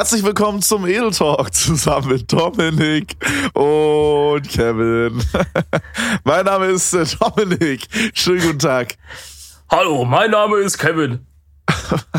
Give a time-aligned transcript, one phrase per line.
[0.00, 3.16] Herzlich willkommen zum Edel Talk zusammen mit Dominik
[3.52, 5.22] und Kevin.
[6.24, 7.86] mein Name ist äh, Dominik.
[8.14, 8.96] Schönen guten Tag.
[9.68, 11.26] Hallo, mein Name ist Kevin.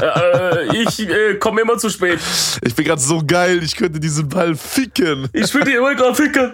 [0.01, 2.19] Äh, ich äh, komme immer zu spät.
[2.61, 5.27] Ich bin gerade so geil, ich könnte diesen Ball ficken.
[5.33, 6.53] Ich will die immer gerade ficken.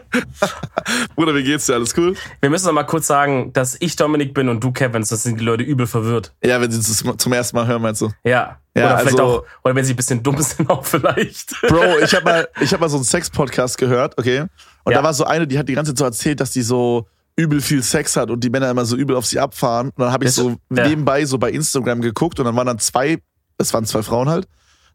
[1.16, 1.76] Bruder, wie geht's dir?
[1.76, 2.16] Alles cool?
[2.42, 5.40] Wir müssen noch mal kurz sagen, dass ich Dominik bin und du Kevin, sonst sind
[5.40, 6.34] die Leute übel verwirrt.
[6.44, 8.12] Ja, wenn sie es zum ersten Mal hören, meinst du?
[8.24, 8.58] Ja.
[8.76, 11.60] Ja, oder vielleicht also- auch, oder wenn sie ein bisschen dumm sind, auch vielleicht.
[11.62, 14.42] Bro, ich habe mal, ich hab mal so einen Sex-Podcast gehört, okay?
[14.84, 15.00] Und Ja.
[15.00, 17.62] da war so eine, die hat die ganze Zeit so erzählt, dass die so übel
[17.62, 19.90] viel Sex hat und die Männer immer so übel auf sie abfahren.
[19.96, 20.88] Und dann habe ich so ja.
[20.88, 23.20] nebenbei so bei Instagram geguckt und dann waren dann zwei,
[23.58, 24.48] es waren zwei Frauen halt,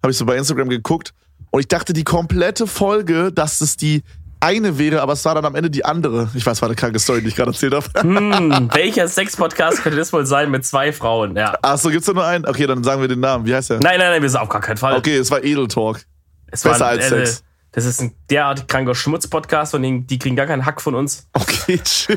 [0.02, 1.14] habe ich so bei Instagram geguckt
[1.50, 4.02] und ich dachte die komplette Folge, dass es die
[4.40, 6.28] eine wäre, aber es war dann am Ende die andere.
[6.34, 7.86] Ich weiß, war eine kranke Story, die ich gerade erzählt habe.
[8.00, 11.36] Hm, welcher Sex-Podcast könnte das wohl sein mit zwei Frauen?
[11.36, 11.56] Ja.
[11.62, 12.44] Ach so, gibt's da nur einen?
[12.44, 13.46] Okay, dann sagen wir den Namen.
[13.46, 13.78] Wie heißt der?
[13.78, 14.96] Nein, nein, nein, wir sind auf gar keinen Fall.
[14.96, 16.00] Okay, es war Edel Talk.
[16.48, 17.44] es besser ein- als Sex.
[17.72, 21.28] Das ist ein derart kranker Schmutz-Podcast, von denen die kriegen gar keinen Hack von uns.
[21.32, 22.16] Okay, chill,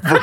[0.00, 0.18] Bro.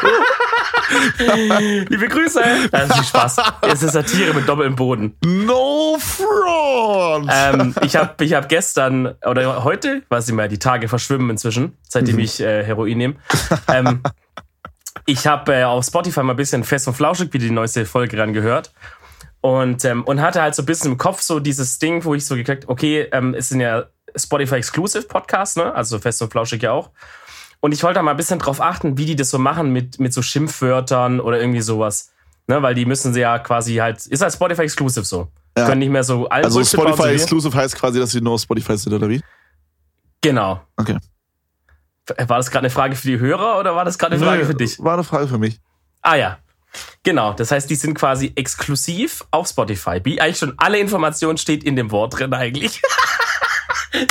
[1.89, 2.41] Liebe Grüße.
[2.71, 3.37] Das ist viel Spaß.
[3.61, 5.15] Es ist Satire mit doppeltem Boden.
[5.23, 7.29] No front!
[7.31, 11.77] ähm, ich habe ich hab gestern oder heute, weiß ich mal, die Tage verschwimmen inzwischen,
[11.87, 12.21] seitdem Mhm.
[12.21, 13.15] ich äh, Heroin nehme.
[13.67, 14.01] Ähm,
[15.05, 18.17] ich habe äh, auf Spotify mal ein bisschen fest und flauschig wieder die neueste Folge
[18.17, 18.71] ran gehört.
[19.41, 22.25] Und, ähm, und hatte halt so ein bisschen im Kopf so dieses Ding, wo ich
[22.25, 25.73] so gekriegt, okay, ähm, es sind ja Spotify Exclusive Podcasts, ne?
[25.73, 26.91] Also fest und flauschig ja auch.
[27.61, 29.99] Und ich wollte da mal ein bisschen drauf achten, wie die das so machen mit,
[29.99, 32.11] mit so Schimpfwörtern oder irgendwie sowas.
[32.47, 32.61] Ne?
[32.61, 35.27] Weil die müssen sie ja quasi halt, ist halt Spotify Exclusive so.
[35.57, 35.65] Ja.
[35.65, 38.41] Können nicht mehr so allen Also Bullshit Spotify Exclusive heißt quasi, dass sie nur auf
[38.41, 39.21] Spotify sind, oder wie?
[40.21, 40.61] Genau.
[40.77, 40.97] Okay.
[42.17, 44.45] War das gerade eine Frage für die Hörer oder war das gerade eine Frage Nö,
[44.45, 44.79] für dich?
[44.79, 45.59] War eine Frage für mich.
[46.01, 46.37] Ah ja.
[47.03, 49.99] Genau, das heißt, die sind quasi exklusiv auf Spotify.
[50.03, 52.81] Wie eigentlich schon alle Informationen steht in dem Wort drin eigentlich.
[53.93, 54.05] ja,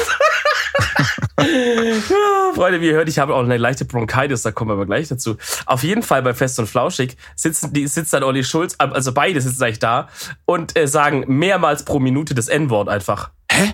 [2.54, 5.08] Freunde, wie ihr hört, ich habe auch eine leichte Bronchitis, da kommen wir aber gleich
[5.08, 5.36] dazu.
[5.66, 9.40] Auf jeden Fall bei Fest und Flauschig sitzen, die, sitzt dann Olli Schulz, also beide
[9.40, 10.08] sitzen eigentlich da
[10.44, 13.30] und äh, sagen mehrmals pro Minute das N-Wort einfach.
[13.50, 13.72] Hä?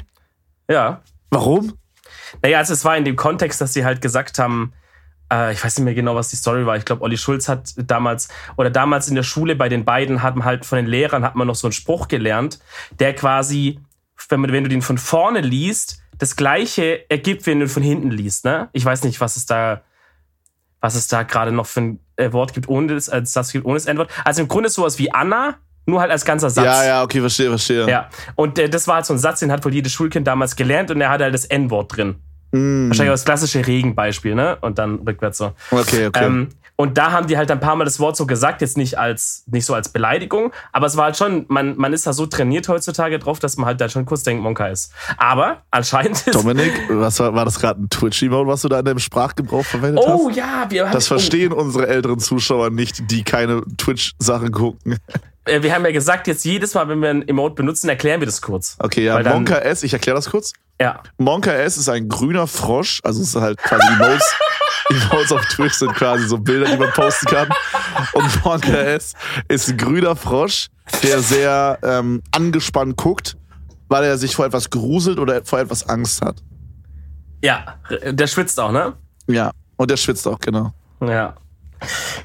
[0.69, 1.03] Ja.
[1.31, 1.75] Warum?
[2.43, 4.73] Naja, also es war in dem Kontext, dass sie halt gesagt haben,
[5.33, 6.77] äh, ich weiß nicht mehr genau, was die Story war.
[6.77, 10.37] Ich glaube, Olli Schulz hat damals, oder damals in der Schule bei den beiden hat
[10.37, 12.59] man halt von den Lehrern hat man noch so einen Spruch gelernt,
[12.99, 13.81] der quasi,
[14.29, 17.83] wenn, man, wenn du den von vorne liest, das gleiche ergibt, wenn du ihn von
[17.83, 18.45] hinten liest.
[18.45, 18.69] Ne?
[18.73, 19.83] Ich weiß nicht, was es da,
[20.81, 23.65] was es da gerade noch für ein äh, Wort gibt, ohne das, als Satz gibt,
[23.65, 24.11] ohne das Endwort.
[24.25, 26.65] Also im Grunde sowas wie Anna, nur halt als ganzer Satz.
[26.65, 27.89] Ja, ja, okay, verstehe, verstehe.
[27.89, 30.57] Ja, und äh, das war halt so ein Satz, den hat wohl jedes Schulkind damals
[30.57, 32.17] gelernt und er hatte halt das N-Wort drin.
[32.53, 34.57] Mm, Wahrscheinlich auch das klassische Regenbeispiel, ne?
[34.61, 35.53] Und dann rückwärts so.
[35.71, 36.25] okay, okay.
[36.25, 38.99] Ähm, und da haben die halt ein paar Mal das Wort so gesagt, jetzt nicht
[38.99, 42.27] als nicht so als Beleidigung, aber es war halt schon, man, man ist da so
[42.27, 44.93] trainiert heutzutage drauf, dass man halt da schon kurz denkt, Monka ist.
[45.17, 46.35] Aber anscheinend ist.
[46.35, 50.03] Dominik, was war, war das gerade ein Twitch-Emote, was du da in deinem Sprachgebrauch verwendet
[50.07, 50.37] Oh hast?
[50.37, 54.97] ja, wir haben, Das verstehen unsere älteren Zuschauer nicht, die keine Twitch-Sachen gucken.
[55.47, 58.27] Äh, wir haben ja gesagt, jetzt jedes Mal, wenn wir ein Emote benutzen, erklären wir
[58.27, 58.77] das kurz.
[58.79, 60.53] Okay, ja, dann- Monka S, ich erkläre das kurz.
[60.81, 61.03] Ja.
[61.19, 64.35] Monka S ist ein grüner Frosch, also es ist halt quasi Emotes,
[64.91, 67.49] Emotes auf Twitch sind quasi so Bilder, die man posten kann.
[68.13, 69.15] Und Monka S
[69.49, 70.69] ist ein grüner Frosch,
[71.03, 73.37] der sehr ähm, angespannt guckt,
[73.89, 76.43] weil er sich vor etwas gruselt oder vor etwas Angst hat.
[77.43, 78.95] Ja, der schwitzt auch, ne?
[79.27, 80.73] Ja, und der schwitzt auch, genau.
[81.01, 81.35] Ja.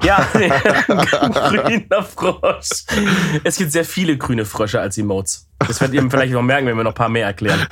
[0.02, 2.84] Ja, grüner Frosch.
[3.44, 5.48] Es gibt sehr viele grüne Frösche als Emotes.
[5.58, 7.66] Das werdet ihr vielleicht noch merken, wenn wir noch ein paar mehr erklären.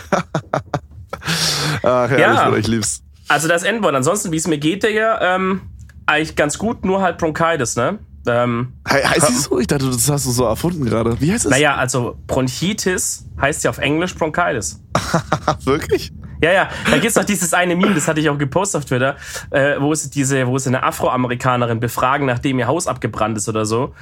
[1.83, 2.55] Ach, herrlich, Ja.
[2.57, 3.03] Ich lieb's.
[3.29, 3.95] Also das N-Wort.
[3.95, 5.63] Ansonsten, wie es mir geht, Digga, ähm,
[6.07, 7.99] eigentlich ganz gut, nur halt Bronchitis, ne?
[8.27, 9.59] Ähm, He heißt es so?
[9.59, 11.19] Ich dachte, das hast du so erfunden gerade.
[11.21, 11.51] Wie heißt es?
[11.51, 14.83] naja, also Bronchitis heißt ja auf Englisch Bronchitis.
[15.65, 16.13] Wirklich?
[16.41, 19.17] Ja, ja, da gibt's noch dieses eine Meme, das hatte ich auch gepostet auf Twitter,
[19.51, 23.65] äh, wo es diese, wo es eine Afroamerikanerin befragen, nachdem ihr Haus abgebrannt ist oder
[23.65, 23.95] so.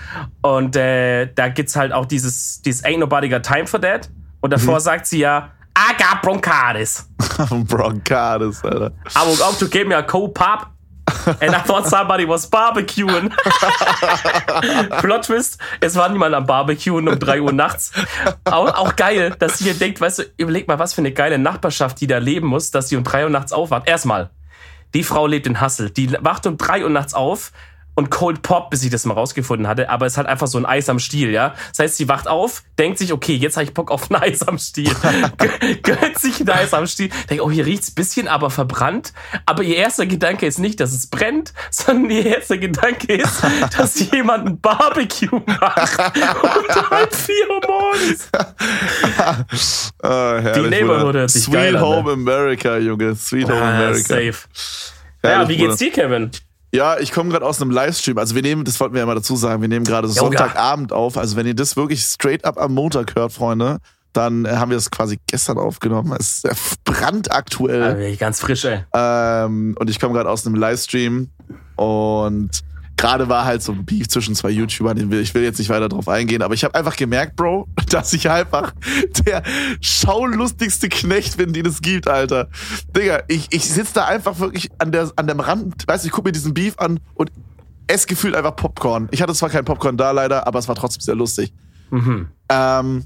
[0.43, 4.11] Und äh, da gibt's halt auch dieses, dieses Ain't nobody got time for that.
[4.41, 7.07] Und davor sagt sie ja, I got bronchitis.
[7.69, 8.93] Bronchitis, Alter.
[9.15, 10.71] I woke up to get me a cold pop.
[11.41, 13.31] And I thought somebody was barbecuing.
[15.01, 17.93] Plot Twist, es war niemand am Barbecuen um 3 Uhr nachts.
[18.45, 22.01] Auch, auch geil, dass hier denkt, weißt du, überleg mal, was für eine geile Nachbarschaft
[22.01, 23.89] die da leben muss, dass sie um 3 Uhr nachts aufwacht.
[23.89, 24.31] Erstmal,
[24.95, 25.91] die Frau lebt in Hassel.
[25.91, 27.53] Die wacht um 3 Uhr nachts auf,
[27.97, 30.67] und Cold Pop, bis ich das mal rausgefunden hatte, aber es hat einfach so ein
[30.67, 31.55] Eis am Stiel, ja.
[31.71, 34.43] Das heißt, sie wacht auf, denkt sich, okay, jetzt habe ich Bock auf ein Eis
[34.47, 34.91] am Stiel.
[35.83, 39.13] Gönnt sich ein Eis am Stiel, denkt, oh, hier riecht's bisschen, aber verbrannt.
[39.47, 43.43] Aber ihr erster Gedanke ist nicht, dass es brennt, sondern ihr erster Gedanke ist,
[43.77, 45.99] dass jemand ein Barbecue macht.
[45.99, 48.29] um halb vier Uhr morgens.
[50.03, 53.15] oh, herrlich, Die Neighborhood hört sich Sweet geil an, Home America, Junge.
[53.17, 54.01] Sweet Home Ah, America.
[54.01, 54.35] safe.
[55.23, 56.31] Ja, Herrlich, wie geht's dir, Kevin?
[56.77, 58.19] Ja, ich komme gerade aus einem Livestream.
[58.19, 60.09] Also wir nehmen, das wollten wir ja mal dazu sagen, wir nehmen gerade.
[60.09, 61.17] Sonntagabend auf.
[61.17, 63.79] Also wenn ihr das wirklich straight up am Montag hört, Freunde,
[64.13, 66.15] dann äh, haben wir das quasi gestern aufgenommen.
[66.19, 68.03] Es ist brandaktuell.
[68.03, 68.85] Ich ganz frisch, ey.
[68.93, 71.31] Ähm, und ich komme gerade aus einem Livestream
[71.77, 72.51] und
[72.97, 74.97] gerade war halt so ein Beef zwischen zwei YouTubern.
[74.97, 77.69] den will- Ich will jetzt nicht weiter drauf eingehen, aber ich habe einfach gemerkt, Bro,
[77.91, 78.73] dass ich einfach
[79.27, 79.43] der
[79.81, 82.49] schaulustigste Knecht bin, den es gibt, Alter.
[82.97, 86.13] Digga, ich, ich sitze da einfach wirklich an, der, an dem Rand, weißt du, ich
[86.13, 87.31] gucke mir diesen Beef an und
[87.87, 89.09] esse gefühlt einfach Popcorn.
[89.13, 91.53] Ich hatte zwar kein Popcorn da leider, aber es war trotzdem sehr lustig.
[91.91, 92.29] Mhm.
[92.49, 93.05] Ähm,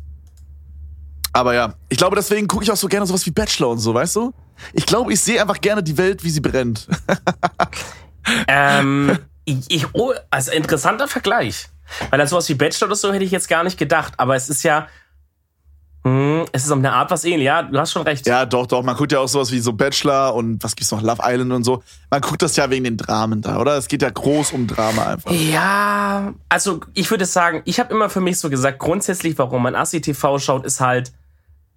[1.32, 3.92] aber ja, ich glaube, deswegen gucke ich auch so gerne sowas wie Bachelor und so,
[3.94, 4.32] weißt du?
[4.72, 6.86] Ich glaube, ich sehe einfach gerne die Welt, wie sie brennt.
[8.46, 9.18] Ähm,
[9.68, 11.68] ich, oh, also interessanter Vergleich.
[12.10, 14.14] Weil an sowas wie Bachelor oder so hätte ich jetzt gar nicht gedacht.
[14.16, 14.86] Aber es ist ja,
[16.02, 17.44] hm, es ist auf eine Art was ähnlich.
[17.44, 18.26] Ja, du hast schon recht.
[18.26, 18.82] Ja, doch, doch.
[18.82, 21.64] Man guckt ja auch sowas wie so Bachelor und was gibt's noch, Love Island und
[21.64, 21.82] so.
[22.10, 23.76] Man guckt das ja wegen den Dramen da, oder?
[23.76, 25.30] Es geht ja groß um Drama einfach.
[25.30, 29.74] Ja, also ich würde sagen, ich habe immer für mich so gesagt, grundsätzlich, warum man
[29.74, 31.12] Assi TV schaut, ist halt,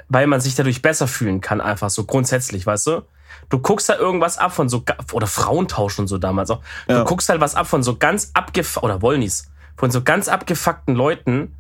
[0.08, 3.02] weil man sich dadurch besser fühlen kann, einfach so grundsätzlich, weißt du?
[3.50, 6.62] Du guckst da irgendwas ab von so, oder Frauentausch und so damals auch.
[6.88, 7.04] Du Ja.
[7.04, 11.56] guckst halt was ab von so ganz abgefuckten, oder Wollnis, von so ganz abgefuckten Leuten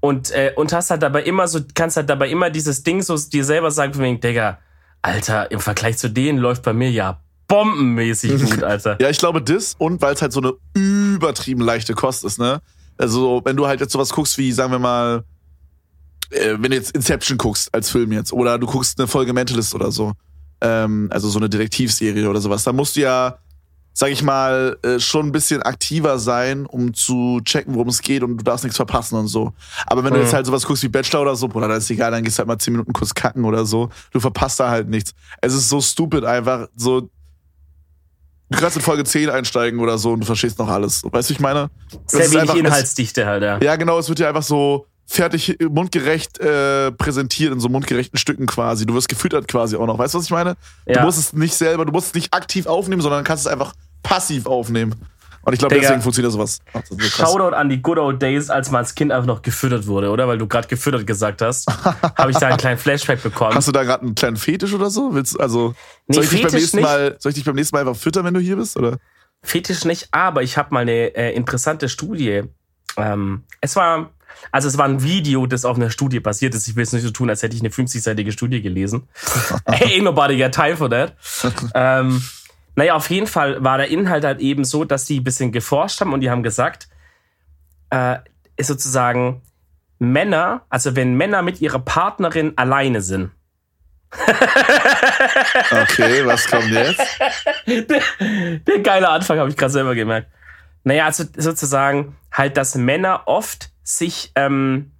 [0.00, 3.16] und, äh, und hast halt dabei immer so, kannst halt dabei immer dieses Ding so
[3.16, 4.58] dir selber sagen, von wegen, Digga,
[5.02, 8.96] Alter, im Vergleich zu denen läuft bei mir ja bombenmäßig gut, Alter.
[9.00, 12.60] Ja, ich glaube das und weil es halt so eine übertrieben leichte Kost ist, ne?
[12.96, 15.24] Also, wenn du halt jetzt sowas guckst wie, sagen wir mal,
[16.30, 19.74] äh, wenn du jetzt Inception guckst als Film jetzt oder du guckst eine Folge Mentalist
[19.74, 20.12] oder so,
[20.60, 23.38] ähm, also so eine Detektivserie oder sowas, da musst du ja,
[23.92, 28.22] sag ich mal, äh, schon ein bisschen aktiver sein, um zu checken, worum es geht
[28.22, 29.52] und du darfst nichts verpassen und so.
[29.86, 30.24] Aber wenn du Mhm.
[30.24, 32.40] jetzt halt sowas guckst wie Bachelor oder so, Bruder, dann ist egal, dann gehst du
[32.40, 33.90] halt mal 10 Minuten kurz kacken oder so.
[34.12, 35.12] Du verpasst da halt nichts.
[35.40, 37.08] Es ist so stupid einfach, so
[38.50, 41.02] Du kannst in Folge 10 einsteigen oder so und du verstehst noch alles.
[41.04, 41.68] Weißt du, ich meine?
[42.06, 43.58] Sehr wenig einfach- Inhaltsdichte halt, ja.
[43.62, 48.46] Ja, genau, es wird dir einfach so fertig, mundgerecht äh, präsentiert in so mundgerechten Stücken
[48.46, 48.84] quasi.
[48.86, 49.98] Du wirst gefüttert quasi auch noch.
[49.98, 50.56] Weißt du, was ich meine?
[50.86, 51.04] Du Ja.
[51.04, 53.72] musst es nicht selber, du musst es nicht aktiv aufnehmen, sondern kannst es einfach
[54.02, 54.94] passiv aufnehmen.
[55.42, 56.58] Und ich glaube, deswegen funktioniert sowas.
[56.74, 56.98] Ist so.
[56.98, 60.28] Shoutout an die good old days, als man als Kind einfach noch gefüttert wurde, oder?
[60.28, 61.66] Weil du gerade gefüttert gesagt hast,
[62.18, 63.54] habe ich da einen kleinen Flashback bekommen.
[63.54, 65.14] Hast du da gerade einen kleinen Fetisch oder so?
[65.14, 65.74] Willst du- also
[66.06, 66.84] Nee, soll ich dich beim nächsten nicht.
[66.86, 68.98] Mal, soll ich dich beim nächsten Mal einfach füttern, wenn du hier bist, oder?
[69.42, 72.42] Fetisch nicht, aber ich habe mal eine äh, interessante Studie.
[72.98, 74.10] Ähm, es war,
[74.52, 76.68] also es war ein Video, das auf einer Studie basiert ist.
[76.68, 79.08] Ich will es nicht so tun, als hätte ich eine 50-seitige Studie gelesen.
[79.66, 81.14] Ain't nobody got time for that.
[81.74, 82.22] ähm,
[82.76, 86.00] naja, auf jeden Fall war der Inhalt halt eben so, dass die ein bisschen geforscht
[86.00, 86.88] haben und die haben gesagt,
[87.90, 88.18] äh,
[88.56, 89.42] ist sozusagen
[89.98, 93.30] Männer, also wenn Männer mit ihrer Partnerin alleine sind,
[95.70, 97.00] Okay, was kommt jetzt?
[97.66, 98.00] der,
[98.66, 100.28] der geile Anfang habe ich gerade selber gemerkt.
[100.84, 104.92] Naja, also sozusagen halt, dass Männer oft sich, ähm,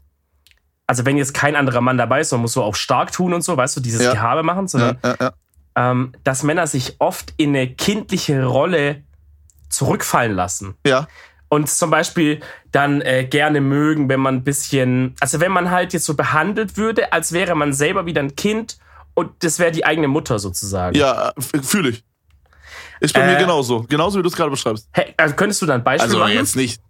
[0.87, 3.43] also wenn jetzt kein anderer Mann dabei ist, man muss so auch stark tun und
[3.43, 4.13] so, weißt du, dieses Ja.
[4.13, 5.33] Gehabe machen, sondern ja, ja.
[5.77, 9.03] ähm, dass Männer sich oft in eine kindliche Rolle
[9.69, 10.75] zurückfallen lassen.
[10.87, 11.07] ja.
[11.51, 12.41] Und zum Beispiel
[12.73, 16.77] dann äh, gerne mögen, wenn man ein bisschen, also wenn man halt jetzt so behandelt
[16.77, 18.77] würde, als wäre man selber wieder ein Kind
[19.15, 20.95] und das wäre die eigene Mutter sozusagen.
[20.95, 21.33] Ja,
[21.63, 22.05] fühle ich.
[23.01, 23.87] Ist bei Äh, mir genauso.
[23.89, 24.91] Genauso wie du es gerade beschreibst.
[24.93, 26.33] Hey, also könntest du da ein Beispiel Also machen?
[26.35, 26.83] jetzt nicht,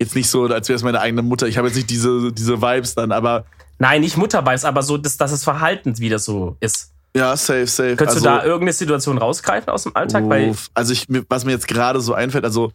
[0.00, 1.46] jetzt nicht so, als wäre es meine eigene Mutter.
[1.46, 3.44] Ich habe jetzt nicht diese, diese Vibes dann, aber
[3.78, 6.92] Nein, nicht Mutterbeiß, aber so, dass, dass das Verhalten wieder so ist.
[7.16, 7.96] ja, safe, safe.
[7.96, 10.24] Könntest also, du da irgendeine Situation rausgreifen aus dem Alltag?
[10.24, 12.70] Uff, also ich, was mir jetzt gerade so einfällt, also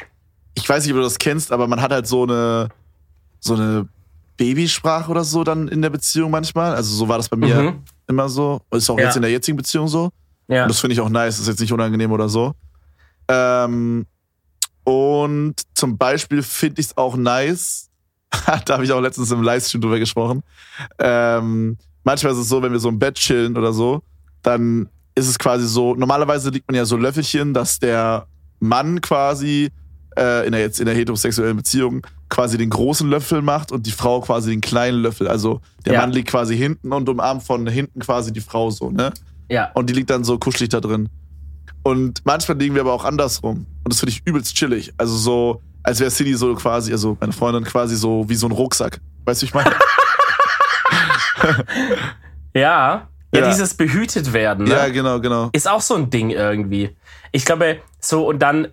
[0.55, 2.69] ich weiß nicht, ob du das kennst, aber man hat halt so eine,
[3.39, 3.87] so eine
[4.37, 6.75] Babysprache oder so dann in der Beziehung manchmal.
[6.75, 7.83] Also so war das bei mir Mhm.
[8.07, 8.61] immer so.
[8.71, 9.05] Ist auch Ja.
[9.05, 10.09] jetzt in der jetzigen Beziehung so.
[10.47, 10.63] ja.
[10.63, 12.53] Und das finde ich auch nice, das ist jetzt nicht unangenehm oder so.
[13.27, 14.05] Ähm,
[14.85, 17.89] und zum Beispiel finde ich es auch nice,
[18.65, 20.43] da habe ich auch letztens im Livestream drüber gesprochen.
[20.99, 24.01] Ähm, manchmal ist es so, wenn wir so im Bett chillen oder so,
[24.41, 28.27] dann ist es quasi so, normalerweise liegt man ja so Löffelchen, dass der
[28.59, 29.71] Mann quasi
[30.17, 33.91] äh, in der jetzt in der heterosexuellen Beziehung quasi den großen Löffel macht und die
[33.91, 35.27] Frau quasi den kleinen Löffel.
[35.27, 36.01] Also der Ja.
[36.01, 39.11] Mann liegt quasi hinten und umarmt von hinten quasi die Frau so, ne?
[39.49, 39.71] ja.
[39.73, 41.09] Und die liegt dann so kuschelig da drin.
[41.83, 43.65] Und manchmal liegen wir aber auch andersrum.
[43.83, 44.93] Und das finde ich übelst chillig.
[44.97, 48.51] Also so, als wäre Cindy so quasi, also meine Freundin quasi so wie so ein
[48.51, 48.99] Rucksack.
[49.25, 49.71] Weißt du, ich meine?
[52.53, 53.07] ja.
[53.33, 53.49] Ja, Ja.
[53.49, 54.71] dieses behütet werden, ne?
[54.71, 55.49] ja, genau, genau.
[55.51, 56.95] ist auch so ein Ding irgendwie.
[57.33, 58.69] Ich glaube, so und dann,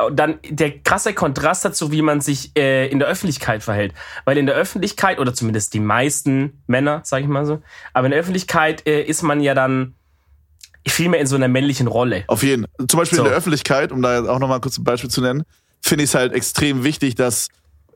[0.00, 3.92] und dann der krasse Kontrast dazu, wie man sich äh, in der Öffentlichkeit verhält.
[4.24, 7.60] Weil in der Öffentlichkeit, oder zumindest die meisten Männer, sag ich mal so,
[7.92, 9.94] aber in der Öffentlichkeit äh, ist man ja dann
[10.86, 12.24] viel mehr in so einer männlichen Rolle.
[12.26, 12.66] Auf jeden.
[12.88, 13.24] Zum Beispiel So.
[13.24, 15.44] in der Öffentlichkeit, um da jetzt auch nochmal kurz ein Beispiel zu nennen,
[15.82, 17.48] finde ich es halt extrem wichtig, dass,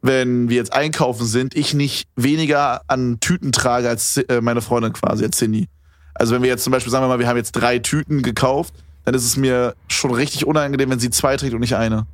[0.03, 4.93] wenn wir jetzt einkaufen sind, ich nicht weniger an Tüten trage als äh, meine Freundin
[4.93, 5.69] quasi, als Cindy.
[6.15, 8.75] Also wenn wir jetzt zum Beispiel, sagen wir mal, wir haben jetzt drei Tüten gekauft,
[9.05, 12.07] dann ist es mir schon richtig unangenehm, wenn sie zwei trägt und nicht eine.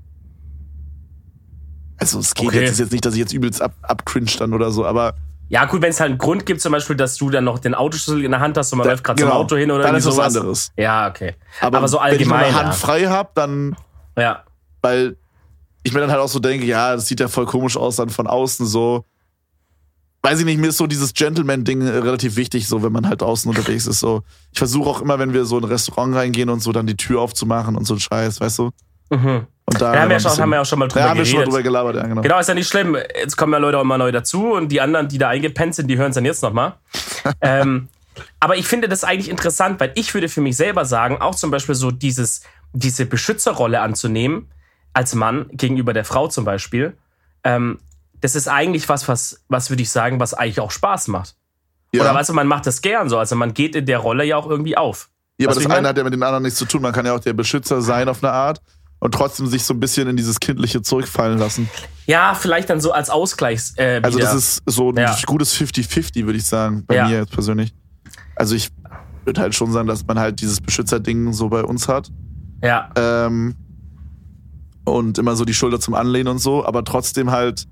[1.96, 2.64] Also es geht Okay.
[2.64, 5.14] jetzt, jetzt nicht, dass ich jetzt übelst ab, abcringe dann oder so, aber
[5.48, 7.74] Ja, gut, wenn es halt einen Grund gibt, zum Beispiel, dass du dann noch den
[7.74, 9.32] Autoschlüssel in der Hand hast und man Da- läuft gerade genau.
[9.34, 10.36] zum Auto hin oder Dann ist was sowas.
[10.36, 10.72] anderes.
[10.76, 11.34] Ja, okay.
[11.60, 12.72] aber, Aber so wenn ich allgemein, meine Hand ja.
[12.72, 13.76] frei habe, dann
[14.18, 14.42] Ja.
[14.82, 15.16] weil
[15.82, 18.08] ich mir dann halt auch so denke, ja, das sieht ja voll komisch aus dann
[18.08, 19.04] von außen so.
[20.22, 23.50] Weiß ich nicht, mir ist so dieses Gentleman-Ding relativ wichtig, so wenn man halt außen
[23.50, 24.00] unterwegs ist.
[24.00, 24.22] So,
[24.52, 26.96] ich versuche auch immer, wenn wir so in ein Restaurant reingehen und so, dann die
[26.96, 28.70] Tür aufzumachen und so ein Scheiß, weißt du?
[29.10, 29.46] Mhm.
[29.66, 31.18] Und da Da haben wir, ein schon, haben wir auch schon mal drüber ja, haben
[31.18, 32.22] wir schon mal drüber gelabert, ja, genau.
[32.22, 32.96] Genau, ist ja nicht schlimm.
[32.96, 35.88] Jetzt kommen ja Leute auch immer neu dazu und die anderen, die da eingepennt sind,
[35.88, 36.74] die hören es dann jetzt nochmal.
[37.40, 37.88] ähm,
[38.40, 41.50] aber ich finde das eigentlich interessant, weil ich würde für mich selber sagen, auch zum
[41.50, 42.42] Beispiel so dieses,
[42.72, 44.50] diese Beschützerrolle anzunehmen,
[44.92, 46.96] als Mann gegenüber der Frau zum Beispiel,
[47.42, 47.80] ähm,
[48.20, 51.34] das ist eigentlich was, was, was würde ich sagen, was eigentlich auch Spaß macht.
[51.92, 53.18] Ja, Oder also man macht das gern so.
[53.18, 55.10] Also man geht in der Rolle ja auch irgendwie auf.
[55.38, 56.82] ja aber das eine hat ja mit dem anderen nichts zu tun.
[56.82, 58.60] Man kann ja auch der Beschützer sein auf eine Art
[59.04, 61.68] und trotzdem sich so ein bisschen in dieses Kindliche zurückfallen lassen.
[62.06, 63.74] Ja, vielleicht dann so als Ausgleichs.
[63.76, 65.14] Äh, Also das ist so ein Ja.
[65.26, 67.08] gutes 50-50, würde ich sagen, bei Ja.
[67.08, 67.74] mir jetzt persönlich.
[68.34, 68.70] Also ich
[69.26, 72.08] würde halt schon sagen, dass man halt dieses Beschützerding so bei uns hat.
[72.62, 72.88] ja.
[72.96, 73.54] Ähm,
[74.86, 77.64] und immer so die Schulter zum Anlehnen und so, aber trotzdem halt,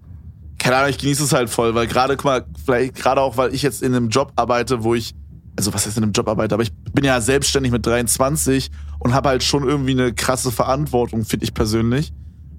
[0.59, 3.55] keine Ahnung, ich genieße es halt voll, weil gerade, guck mal, vielleicht gerade auch, weil
[3.55, 5.13] ich jetzt in einem Job arbeite, wo ich,
[5.57, 8.71] also was heißt in einem Job arbeite, aber ich bin ja selbstständig mit 23
[9.03, 12.13] und habe halt schon irgendwie eine krasse Verantwortung, finde ich persönlich.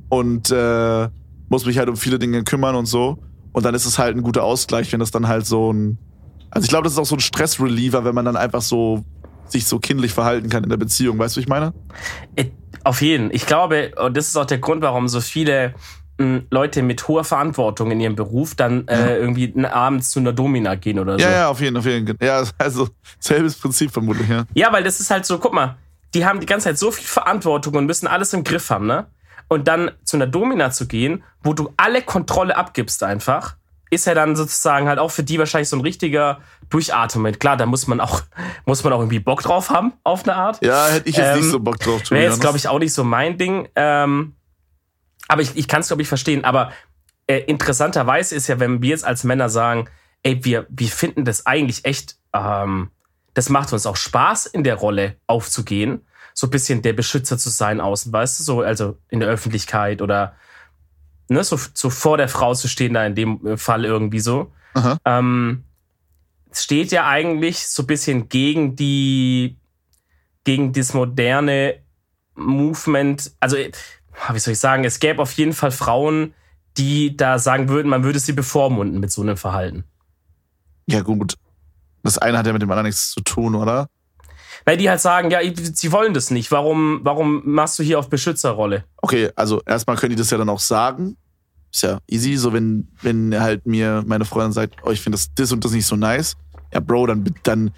[0.09, 1.07] Und äh,
[1.50, 3.17] muss mich halt um viele Dinge kümmern und so.
[3.53, 5.97] Und dann ist es halt ein guter Ausgleich, wenn das dann halt so ein.
[6.51, 9.03] Also ich glaube, das ist auch so ein Stressreliever, wenn man dann einfach so
[9.47, 11.17] sich so kindlich verhalten kann in der Beziehung.
[11.17, 11.73] Weißt du, wie ich meine?
[12.35, 12.45] Äh,
[12.83, 13.31] Auf jeden.
[13.33, 15.73] Ich glaube, und das ist auch der Grund, warum so viele
[16.19, 20.75] mh, Leute mit hoher Verantwortung in ihrem Beruf dann äh, irgendwie abends zu einer Domina
[20.75, 21.25] gehen oder so.
[21.25, 21.79] Ja, ja, auf jeden Fall.
[21.79, 22.07] Auf jeden.
[22.17, 22.27] Fall.
[22.27, 24.43] Ja, also selbes Prinzip vermutlich, ja.
[24.53, 25.77] Ja, weil das ist halt so, guck mal,
[26.13, 29.08] die haben die ganze Zeit so viel Verantwortung und müssen alles im Griff haben, ne?
[29.48, 33.58] Und dann zu einer Domina zu gehen, wo du alle Kontrolle abgibst einfach,
[33.89, 36.39] ist ja dann sozusagen halt auch für die wahrscheinlich so ein richtiger
[36.70, 37.38] Durchatmen.
[37.38, 38.22] Klar, da muss man auch,
[38.65, 40.63] muss man auch irgendwie Bock drauf haben, auf eine Art.
[40.63, 42.01] Ja, hätte ich jetzt Ähm, nicht so Bock drauf.
[42.10, 43.70] Wäre jetzt, glaube ich, auch nicht so mein Ding.
[43.75, 44.36] Ähm,
[45.27, 46.43] aber ich, ich kann es, glaube ich, verstehen.
[46.43, 46.72] Aber
[47.27, 49.89] äh, interessanterweise ist ja, wenn wir jetzt als Männer sagen,
[50.24, 52.89] ey, wir, wir finden das eigentlich echt, ähm,
[53.33, 56.01] das macht uns auch Spaß, in der Rolle aufzugehen.
[56.33, 60.01] So ein bisschen der Beschützer zu sein außen, weißt du, so, also in der Öffentlichkeit
[60.01, 60.35] oder
[61.29, 64.51] ne, so, so vor der Frau zu stehen, da in dem Fall irgendwie so.
[65.05, 65.63] Ähm,
[66.51, 69.57] steht ja eigentlich so ein bisschen gegen die,
[70.43, 71.79] gegen das moderne
[72.35, 73.31] Movement.
[73.39, 76.33] Also, wie soll ich sagen, es gäbe auf jeden Fall Frauen,
[76.77, 79.83] die da sagen würden, man würde sie bevormunden mit so einem Verhalten.
[80.87, 81.35] Ja, gut.
[82.03, 83.88] Das eine hat ja mit dem anderen nichts zu tun, oder?
[84.65, 86.51] Weil die halt sagen, ja, sie wollen das nicht.
[86.51, 88.86] Warum, warum machst du hier auf Beschützerrolle?
[89.01, 91.17] Okay, also erstmal können die das ja dann auch sagen.
[91.72, 95.33] Ist ja easy, so wenn, wenn halt mir meine Freundin sagt, oh, ich finde das,
[95.33, 96.36] das und das nicht so nice.
[96.74, 97.72] Ja, Bro, dann, dann,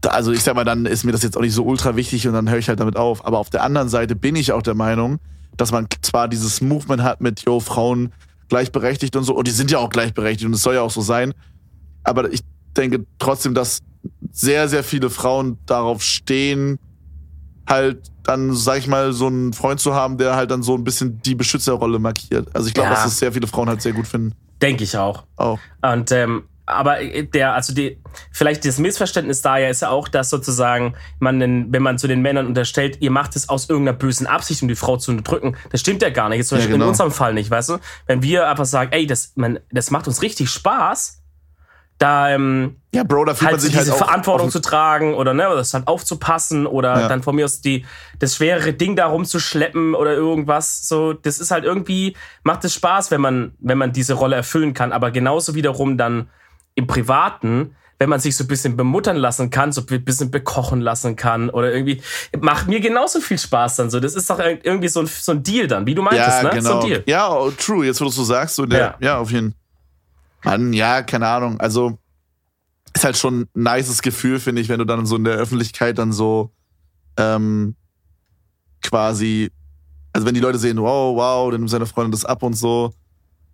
[0.00, 2.26] da- also ich sag mal, dann ist mir das jetzt auch nicht so ultra wichtig
[2.26, 3.24] und dann höre ich halt damit auf.
[3.26, 5.18] Aber auf der anderen Seite bin ich auch der Meinung,
[5.56, 8.12] dass man zwar dieses Movement hat mit, yo, Frauen
[8.48, 11.00] gleichberechtigt und so, und die sind ja auch gleichberechtigt und es soll ja auch so
[11.02, 11.32] sein.
[12.04, 12.40] Aber ich
[12.90, 13.80] denke trotzdem, dass
[14.32, 16.78] sehr, sehr viele Frauen darauf stehen,
[17.68, 20.84] halt dann, sag ich mal, so einen Freund zu haben, der halt dann so ein
[20.84, 22.48] bisschen die Beschützerrolle markiert.
[22.54, 22.94] Also ich glaube, Ja.
[22.94, 24.32] dass das sehr viele Frauen halt sehr gut finden.
[24.60, 25.24] Denke ich auch.
[25.36, 25.58] Auch.
[25.80, 26.98] Und ähm, aber
[27.34, 27.98] der, also die,
[28.30, 32.06] vielleicht das Missverständnis da ja ist ja auch, dass sozusagen man, den, wenn man zu
[32.06, 35.56] den Männern unterstellt, ihr macht es aus irgendeiner bösen Absicht, um die Frau zu unterdrücken,
[35.70, 36.38] das stimmt ja gar nicht.
[36.38, 36.84] Jetzt zum Ja, Beispiel genau.
[36.86, 37.78] in unserem Fall nicht, weißt du?
[38.06, 41.21] Wenn wir einfach sagen, ey, das, man, das macht uns richtig Spaß,
[42.02, 45.14] da ähm, Ja, Bro, da fühlt halt man so sich diese halt Verantwortung zu tragen
[45.14, 47.08] oder ne, das halt aufzupassen oder Ja.
[47.08, 47.84] dann von mir aus die
[48.18, 53.10] das schwerere Ding da rumzuschleppen oder irgendwas so das ist halt irgendwie macht es Spaß
[53.10, 56.28] wenn man wenn man diese Rolle erfüllen kann aber genauso wiederum dann
[56.74, 60.80] im privaten wenn man sich so ein bisschen bemuttern lassen kann, so ein bisschen bekochen
[60.80, 62.02] lassen kann oder irgendwie,
[62.40, 64.00] macht mir genauso viel Spaß dann so.
[64.00, 66.50] Das ist doch irgendwie so ein, so ein Deal dann, wie du meintest, ja, ne?
[66.50, 66.68] Genau.
[66.68, 67.02] So ein Deal.
[67.06, 67.86] Ja, true.
[67.86, 68.96] Jetzt, wo du so sagst, so der, ja.
[68.98, 69.61] ja, auf jeden Fall.
[70.44, 71.60] Mann, ja, keine Ahnung.
[71.60, 71.98] Also,
[72.94, 75.98] ist halt schon ein nices Gefühl, finde ich, wenn du dann so in der Öffentlichkeit
[75.98, 76.52] dann so
[77.16, 77.74] ähm,
[78.82, 79.50] quasi,
[80.12, 82.92] also wenn die Leute sehen, wow, wow, dann nimmt seine Freundin das ab und so.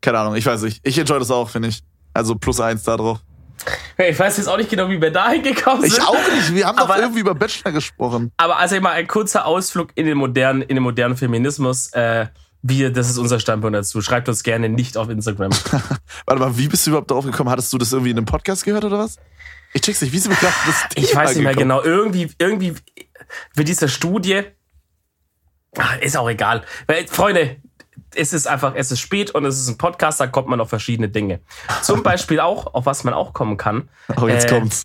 [0.00, 0.80] Keine Ahnung, ich weiß nicht.
[0.84, 1.82] Ich enjoy das auch, finde ich.
[2.14, 3.20] Also plus eins da drauf.
[3.98, 5.98] Ich weiß jetzt auch nicht genau, wie wir da hingekommen sind.
[5.98, 6.54] Ich auch nicht.
[6.54, 8.32] Wir haben aber, doch irgendwie über Bachelor gesprochen.
[8.36, 11.92] Aber also mal ein kurzer Ausflug in den modernen, in den modernen Feminismus.
[11.92, 12.26] Äh,
[12.62, 14.00] wir, das ist unser Standpunkt dazu.
[14.02, 15.50] Schreibt uns gerne nicht auf Instagram.
[16.26, 17.50] Warte mal, wie bist du überhaupt darauf gekommen?
[17.50, 19.18] Hattest du das irgendwie in einem Podcast gehört oder was?
[19.74, 20.12] Ich check's nicht.
[20.12, 21.82] Wie sind wir gerade das Ich weiß nicht mehr gekommen?
[21.82, 21.82] genau.
[21.82, 22.74] Irgendwie, irgendwie
[23.54, 24.42] wird diese Studie.
[25.76, 26.64] Ach, ist auch egal.
[26.86, 27.56] Weil, Freunde,
[28.14, 30.68] es ist einfach, es ist spät und es ist ein Podcast, da kommt man auf
[30.68, 31.40] verschiedene Dinge.
[31.82, 33.88] Zum Beispiel auch, auf was man auch kommen kann.
[34.20, 34.84] Oh, jetzt äh, kommt's.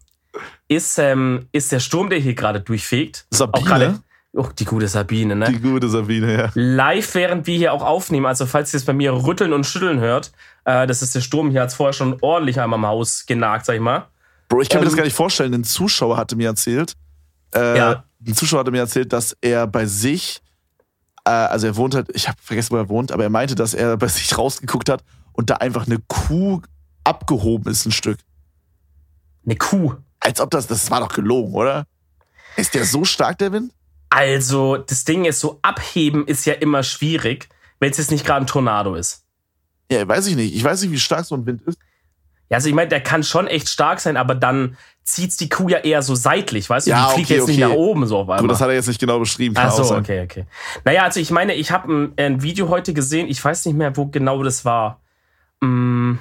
[0.68, 3.26] Ist, ähm, ist der Sturm, der hier gerade durchfegt.
[3.30, 4.02] Sabine?
[4.36, 5.52] Oh, die gute Sabine, ne?
[5.52, 6.52] Die gute Sabine, ja.
[6.56, 10.00] Live, während wir hier auch aufnehmen, also falls ihr es bei mir rütteln und schütteln
[10.00, 10.32] hört,
[10.66, 13.68] äh, das ist der Sturm hier, hat es vorher schon ordentlich einmal am Haus genagt,
[13.68, 14.08] sag ich mal.
[14.50, 15.54] Bro, ich kann ähm, mir das ähm, gar nicht vorstellen.
[15.54, 16.96] Ein Zuschauer hatte mir erzählt,
[17.54, 18.04] äh, ja.
[18.26, 20.42] ein Zuschauer hatte mir erzählt, dass er bei sich,
[21.26, 23.76] äh, also er wohnt halt, ich habe vergessen, wo er wohnt, aber er meinte, dass
[23.76, 26.60] er bei sich rausgeguckt hat und da einfach eine Kuh
[27.04, 28.18] abgehoben ist, ein Stück.
[29.46, 29.94] Eine Kuh?
[30.20, 31.86] Als ob das, das war doch gelogen, oder?
[32.56, 33.72] Ist der so stark, der Wind?
[34.16, 38.46] Also, das Ding ist, so abheben ist ja immer schwierig, wenn es jetzt nicht gerade
[38.46, 39.26] ein Tornado ist.
[39.92, 40.54] Ja, weiß ich nicht.
[40.54, 41.80] Ich weiß nicht, wie stark so ein Wind ist.
[42.52, 45.68] Ja, also ich meine, der kann schon echt stark sein, aber dann zieht's die Kuh
[45.68, 46.92] ja eher so seitlich, weißt du?
[46.92, 47.52] Ja, die fliegt okay, jetzt okay.
[47.54, 48.42] nicht nach oben so auf einmal.
[48.42, 49.56] Gut, das hat er jetzt nicht genau beschrieben.
[49.58, 50.46] Ach so, okay, okay.
[50.86, 53.98] Naja, also ich meine, ich habe ein, ein, Video heute gesehen, ich weiß nicht mehr,
[53.98, 55.02] wo genau das war.
[55.62, 56.20] Hm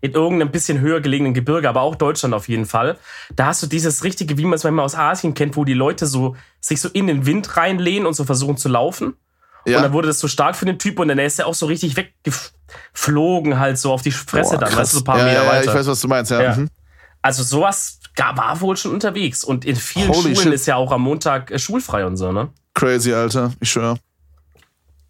[0.00, 2.96] in irgendeinem bisschen höher gelegenen Gebirge, aber auch Deutschland auf jeden Fall.
[3.34, 6.06] Da hast du dieses richtige, wie man es manchmal aus Asien kennt, wo die Leute
[6.06, 9.14] so sich so in den Wind reinlehnen und so versuchen zu laufen.
[9.66, 9.76] Ja.
[9.76, 11.66] Und dann wurde das so stark für den Typ und dann ist er auch so
[11.66, 15.24] richtig weggeflogen, halt so auf die Fresse Boah, dann, weißt du, so ein paar ja,
[15.24, 15.70] Meter ja, weiter.
[15.70, 16.42] Ich weiß, was du meinst, ja.
[16.42, 16.56] ja.
[16.56, 16.68] Mhm.
[17.22, 19.44] Also sowas war wohl schon unterwegs.
[19.44, 20.52] Und in vielen Holy Schulen shit.
[20.52, 22.48] ist ja auch am Montag äh, schulfrei und so, ne?
[22.74, 23.98] Crazy, Alter, ich schwör.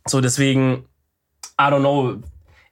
[0.07, 0.85] So, deswegen,
[1.61, 2.17] I don't know,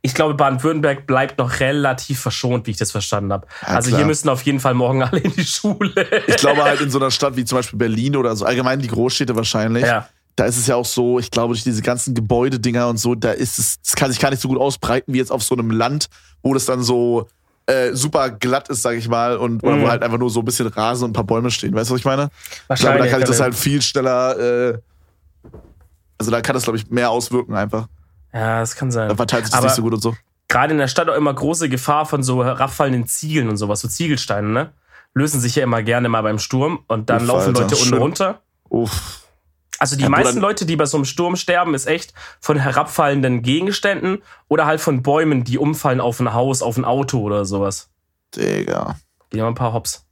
[0.00, 3.46] ich glaube, Baden-Württemberg bleibt noch relativ verschont, wie ich das verstanden habe.
[3.62, 4.00] Ja, also klar.
[4.00, 5.92] hier müssen auf jeden Fall morgen alle in die Schule.
[6.26, 8.88] Ich glaube halt in so einer Stadt wie zum Beispiel Berlin oder so, allgemein die
[8.88, 9.84] Großstädte wahrscheinlich.
[9.84, 10.08] Ja.
[10.36, 13.32] Da ist es ja auch so, ich glaube, durch diese ganzen Gebäudedinger und so, da
[13.32, 15.72] ist es, das kann sich gar nicht so gut ausbreiten wie jetzt auf so einem
[15.72, 16.08] Land,
[16.42, 17.28] wo das dann so
[17.66, 19.82] äh, super glatt ist, sag ich mal, und oder mhm.
[19.82, 21.74] wo halt einfach nur so ein bisschen Rasen und ein paar Bäume stehen.
[21.74, 22.30] Weißt du, was ich meine?
[22.72, 24.78] Ich glaube, da kann ich das halt viel schneller, äh,
[26.18, 27.88] also da kann das, glaube ich, mehr auswirken einfach.
[28.32, 29.08] Ja, das kann sein.
[29.08, 30.16] Da verteilt sich das Aber nicht so gut und so.
[30.48, 33.88] Gerade in der Stadt auch immer große Gefahr von so herabfallenden Ziegeln und sowas, so
[33.88, 34.72] Ziegelsteine, ne?
[35.14, 37.94] Lösen sich ja immer gerne mal beim Sturm und dann Uff, laufen Alter, Leute unten
[37.94, 38.42] runter.
[38.68, 39.24] Uff.
[39.78, 43.42] Also die ja, meisten Leute, die bei so einem Sturm sterben, ist echt von herabfallenden
[43.42, 47.90] Gegenständen oder halt von Bäumen, die umfallen auf ein Haus, auf ein Auto oder sowas.
[48.34, 48.96] Digga.
[49.30, 50.07] Gehen wir ein paar Hops.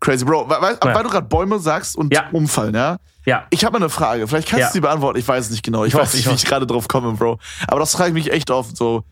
[0.00, 0.48] Crazy, Bro.
[0.48, 0.94] Weil, ja.
[0.94, 2.24] weil du gerade Bäume sagst und ja.
[2.32, 2.98] umfallen, ja?
[3.24, 3.46] Ja.
[3.50, 4.26] Ich habe eine Frage.
[4.28, 4.66] Vielleicht kannst ja.
[4.68, 5.18] du sie beantworten.
[5.18, 5.84] Ich weiß es nicht genau.
[5.84, 7.38] Ich, ich weiß nicht, wie ich gerade drauf komme, Bro.
[7.66, 8.76] Aber das frage ich mich echt oft.
[8.76, 9.02] So,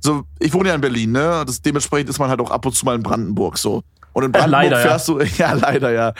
[0.00, 1.44] so, ich wohne ja in Berlin, ne?
[1.46, 3.82] Das, dementsprechend ist man halt auch ab und zu mal in Brandenburg so.
[4.12, 5.14] Und in Brandenburg leider, fährst ja.
[5.14, 6.12] du, ja, leider, ja,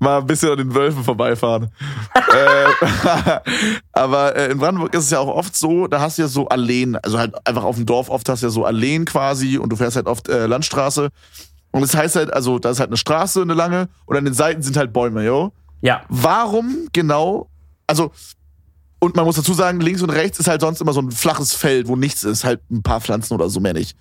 [0.00, 1.70] mal ein bisschen an den Wölfen vorbeifahren.
[2.14, 3.38] äh,
[3.92, 6.48] aber äh, in Brandenburg ist es ja auch oft so, da hast du ja so
[6.48, 9.70] Alleen, also halt einfach auf dem Dorf oft hast du ja so Alleen quasi und
[9.70, 11.10] du fährst halt oft äh, Landstraße.
[11.70, 14.34] Und das heißt halt, also da ist halt eine Straße, eine lange, und an den
[14.34, 15.52] Seiten sind halt Bäume, jo?
[15.80, 16.02] Ja.
[16.08, 17.48] Warum genau,
[17.86, 18.10] also,
[18.98, 21.54] und man muss dazu sagen, links und rechts ist halt sonst immer so ein flaches
[21.54, 23.96] Feld, wo nichts ist, halt ein paar Pflanzen oder so mehr nicht.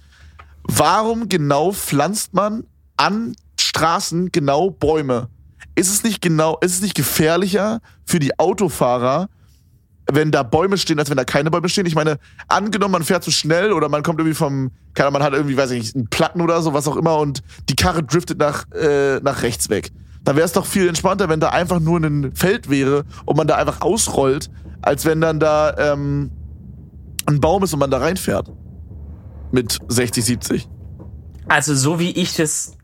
[0.64, 2.64] Warum genau pflanzt man
[2.98, 5.30] an Straßen genau Bäume?
[5.76, 9.30] Ist es nicht genau, ist es nicht gefährlicher für die Autofahrer,
[10.12, 11.86] wenn da Bäume stehen, als wenn da keine Bäume stehen.
[11.86, 12.18] Ich meine,
[12.48, 15.58] angenommen, man fährt zu schnell oder man kommt irgendwie vom, keine Ahnung, man hat irgendwie,
[15.58, 18.70] weiß ich nicht, einen Platten oder so, was auch immer, und die Karre driftet nach,
[18.72, 19.92] äh, nach rechts weg.
[20.24, 23.48] Da wäre es doch viel entspannter, wenn da einfach nur ein Feld wäre und man
[23.48, 24.50] da einfach ausrollt,
[24.82, 26.32] als wenn dann da ähm,
[27.26, 28.52] ein Baum ist und man da reinfährt.
[29.52, 30.70] Mit 60, 70.
[31.48, 32.78] Also so wie ich das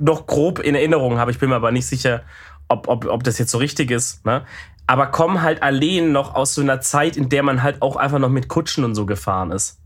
[0.00, 2.22] noch grob in Erinnerung habe, ich bin mir aber nicht sicher,
[2.68, 4.44] ob, ob, ob das jetzt so richtig ist, ne?
[4.86, 8.18] Aber kommen halt allein noch aus so einer Zeit, in der man halt auch einfach
[8.18, 9.80] noch mit Kutschen und so gefahren ist.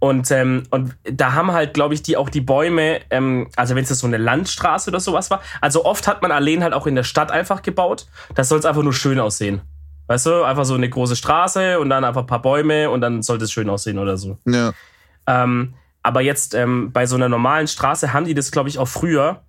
[0.00, 3.82] Und, ähm, und da haben halt, glaube ich, die auch die Bäume, ähm, also wenn
[3.82, 6.94] es so eine Landstraße oder sowas war, also oft hat man Alleen halt auch in
[6.94, 8.06] der Stadt einfach gebaut.
[8.34, 9.60] Das soll es einfach nur schön aussehen.
[10.06, 13.22] Weißt du, einfach so eine große Straße und dann einfach ein paar Bäume und dann
[13.22, 14.38] sollte es schön aussehen oder so.
[14.46, 14.72] Ja.
[15.26, 18.88] Ähm, Aber jetzt ähm, bei so einer normalen Straße haben die das, glaube ich, auch
[18.88, 19.42] früher,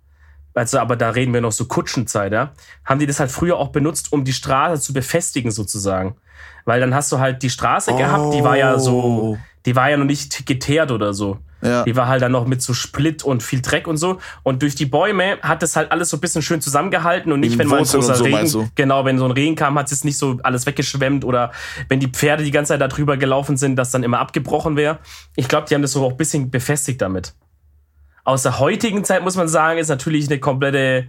[0.54, 2.52] also aber da reden wir noch so Kutschenzeit, ja,
[2.84, 6.16] haben die das halt früher auch benutzt, um die Straße zu befestigen sozusagen.
[6.64, 9.38] Weil dann hast du halt die Straße gehabt, die war ja so, Oh.
[9.66, 11.38] die war ja noch nicht geteert oder so.
[11.62, 11.84] Ja.
[11.84, 14.18] Die war halt dann noch mit so Split und viel Dreck und so.
[14.42, 17.58] Und durch die Bäume hat das halt alles so ein bisschen schön zusammengehalten und nicht,
[17.58, 18.68] wenn mal ein großer so, Regen, du?
[18.74, 21.52] genau, wenn so ein Regen kam, hat es nicht so alles weggeschwemmt oder
[21.90, 25.00] wenn die Pferde die ganze Zeit da drüber gelaufen sind, dass dann immer abgebrochen wäre.
[25.36, 27.34] Ich glaube, die haben das so auch ein bisschen befestigt damit.
[28.30, 31.08] Aus der heutigen Zeit muss man sagen, ist natürlich eine komplette,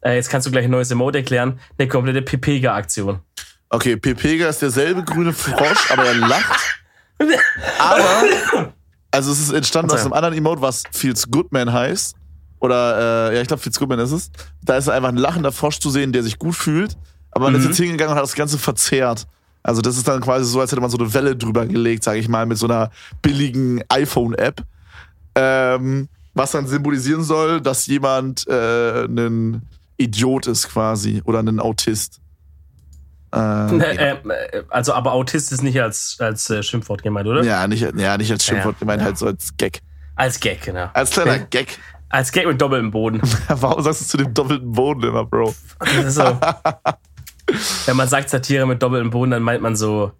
[0.00, 3.20] äh, jetzt kannst du gleich ein neues Emote erklären, eine komplette Pepega-Aktion.
[3.68, 6.80] Okay, Pepega ist derselbe grüne Frosch, aber er lacht.
[7.78, 8.72] Aber,
[9.10, 12.16] also es ist entstanden aus einem anderen Emote, was Feels Goodman heißt.
[12.60, 14.30] Oder, äh, ja, ich glaube, Feels Goodman ist es.
[14.62, 16.96] Da ist einfach ein lachender Frosch zu sehen, der sich gut fühlt.
[17.32, 19.26] Aber man ist jetzt hingegangen und hat das Ganze verzerrt.
[19.62, 22.18] Also das ist dann quasi so, als hätte man so eine Welle drüber gelegt, sage
[22.18, 24.62] ich mal, mit so einer billigen iPhone-App.
[25.34, 29.62] Ähm, was dann symbolisieren soll, dass jemand äh, ein
[29.96, 32.20] Idiot ist quasi oder ein Autist.
[33.32, 37.42] Ähm, Äh, äh, also, aber Autist ist nicht als, als äh, Schimpfwort gemeint, oder?
[37.44, 39.06] Ja, nicht, ja, nicht als Schimpfwort Ja, gemeint, ja.
[39.06, 39.80] halt so als Gag.
[40.16, 40.90] Als Gag, genau.
[40.92, 41.46] Als kleiner Okay.
[41.50, 41.78] Gag.
[42.10, 43.22] Als Gag mit doppeltem Boden.
[43.48, 45.54] Warum sagst du zu dem doppelten Boden immer, Bro?
[46.08, 46.22] So.
[47.86, 50.12] Wenn man sagt Satire mit doppeltem Boden, dann meint man so,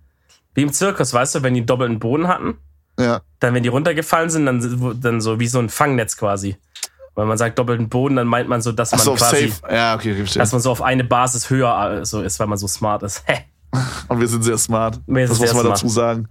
[0.55, 2.57] wie im Zirkus, weißt du, wenn die einen doppelten Boden hatten,
[2.98, 3.20] Ja.
[3.40, 6.57] dann, wenn die runtergefallen sind, dann, dann so wie so ein Fangnetz quasi.
[7.14, 9.74] Wenn man sagt doppelten Boden, dann meint man so, dass man Achso, auf quasi, safe.
[9.74, 12.66] Ja, okay, dass man so auf eine Basis höher äh, so ist, weil man so
[12.66, 13.22] smart ist.
[14.09, 15.00] Und wir sind sehr smart.
[15.07, 16.28] Wir das muss man dazu sagen.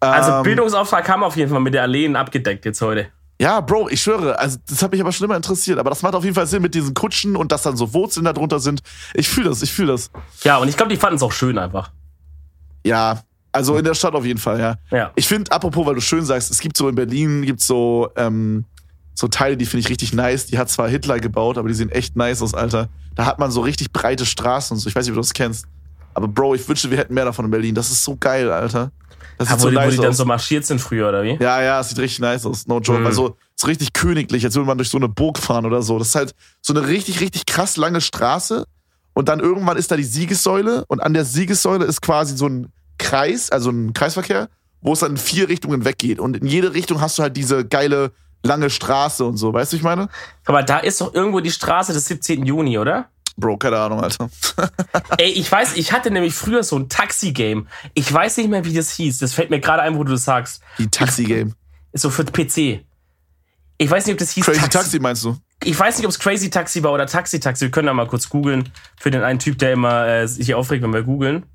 [0.00, 3.08] Also Ähm, Bildungsauftrag haben wir auf jeden Fall mit der Alleen abgedeckt jetzt heute.
[3.40, 5.78] Ja, Bro, ich schwöre, also das hat mich aber schon immer interessiert.
[5.78, 8.24] Aber das macht auf jeden Fall Sinn mit diesen Kutschen und dass dann so Wurzeln
[8.24, 8.82] da drunter sind.
[9.14, 10.10] Ich fühle das, ich fühle das.
[10.42, 11.90] Ja, und ich glaube, die fanden es auch schön einfach.
[12.84, 13.22] Ja,
[13.52, 14.76] also in der Stadt auf jeden Fall, ja.
[14.90, 15.12] Ja.
[15.16, 18.64] Ich finde, apropos, weil du schön sagst, es gibt so in Berlin, gibt so, ähm,
[19.14, 20.46] so Teile, die finde ich richtig nice.
[20.46, 22.88] Die hat zwar Hitler gebaut, aber die sehen echt nice aus, Alter.
[23.14, 24.88] Da hat man so richtig breite Straßen und so.
[24.88, 25.66] Ich weiß nicht, ob du das kennst.
[26.14, 27.74] Aber Bro, ich wünschte, wir hätten mehr davon in Berlin.
[27.74, 28.92] Das ist so geil, Alter.
[29.38, 30.16] Das sieht wo, so die, wo nice die dann aus.
[30.16, 31.36] so marschiert sind früher, oder wie?
[31.40, 32.66] Ja, ja, es sieht richtig nice aus.
[32.66, 33.00] No joke.
[33.00, 33.06] Mhm.
[33.06, 35.98] Also, so richtig königlich, als würde man durch so eine Burg fahren oder so.
[35.98, 38.66] Das ist halt so eine richtig, richtig krass lange Straße.
[39.12, 40.84] Und dann irgendwann ist da die Siegessäule.
[40.88, 44.48] Und an der Siegessäule ist quasi so ein Kreis, also ein Kreisverkehr,
[44.80, 46.20] wo es dann in vier Richtungen weggeht.
[46.20, 49.52] Und in jede Richtung hast du halt diese geile, lange Straße und so.
[49.52, 50.08] Weißt du, ich meine?
[50.44, 52.44] Aber da ist doch irgendwo die Straße des 17.
[52.46, 53.08] Juni, oder?
[53.36, 54.28] Bro, keine Ahnung, Alter.
[55.16, 57.68] Ey, ich weiß, ich hatte nämlich früher so ein Taxi-Game.
[57.94, 59.18] Ich weiß nicht mehr, wie das hieß.
[59.18, 60.62] Das fällt mir gerade ein, wo du das sagst.
[60.78, 61.54] Die Taxi-Game.
[61.92, 62.84] Ist so für PC.
[63.78, 65.38] Ich weiß nicht, ob das hieß Crazy Taxi meinst du?
[65.64, 67.64] Ich weiß nicht, ob es Crazy Taxi war oder Taxi Taxi.
[67.64, 68.70] Wir können da mal kurz googeln.
[68.98, 71.46] Für den einen Typ, der immer äh, sich aufregt, wenn wir googeln.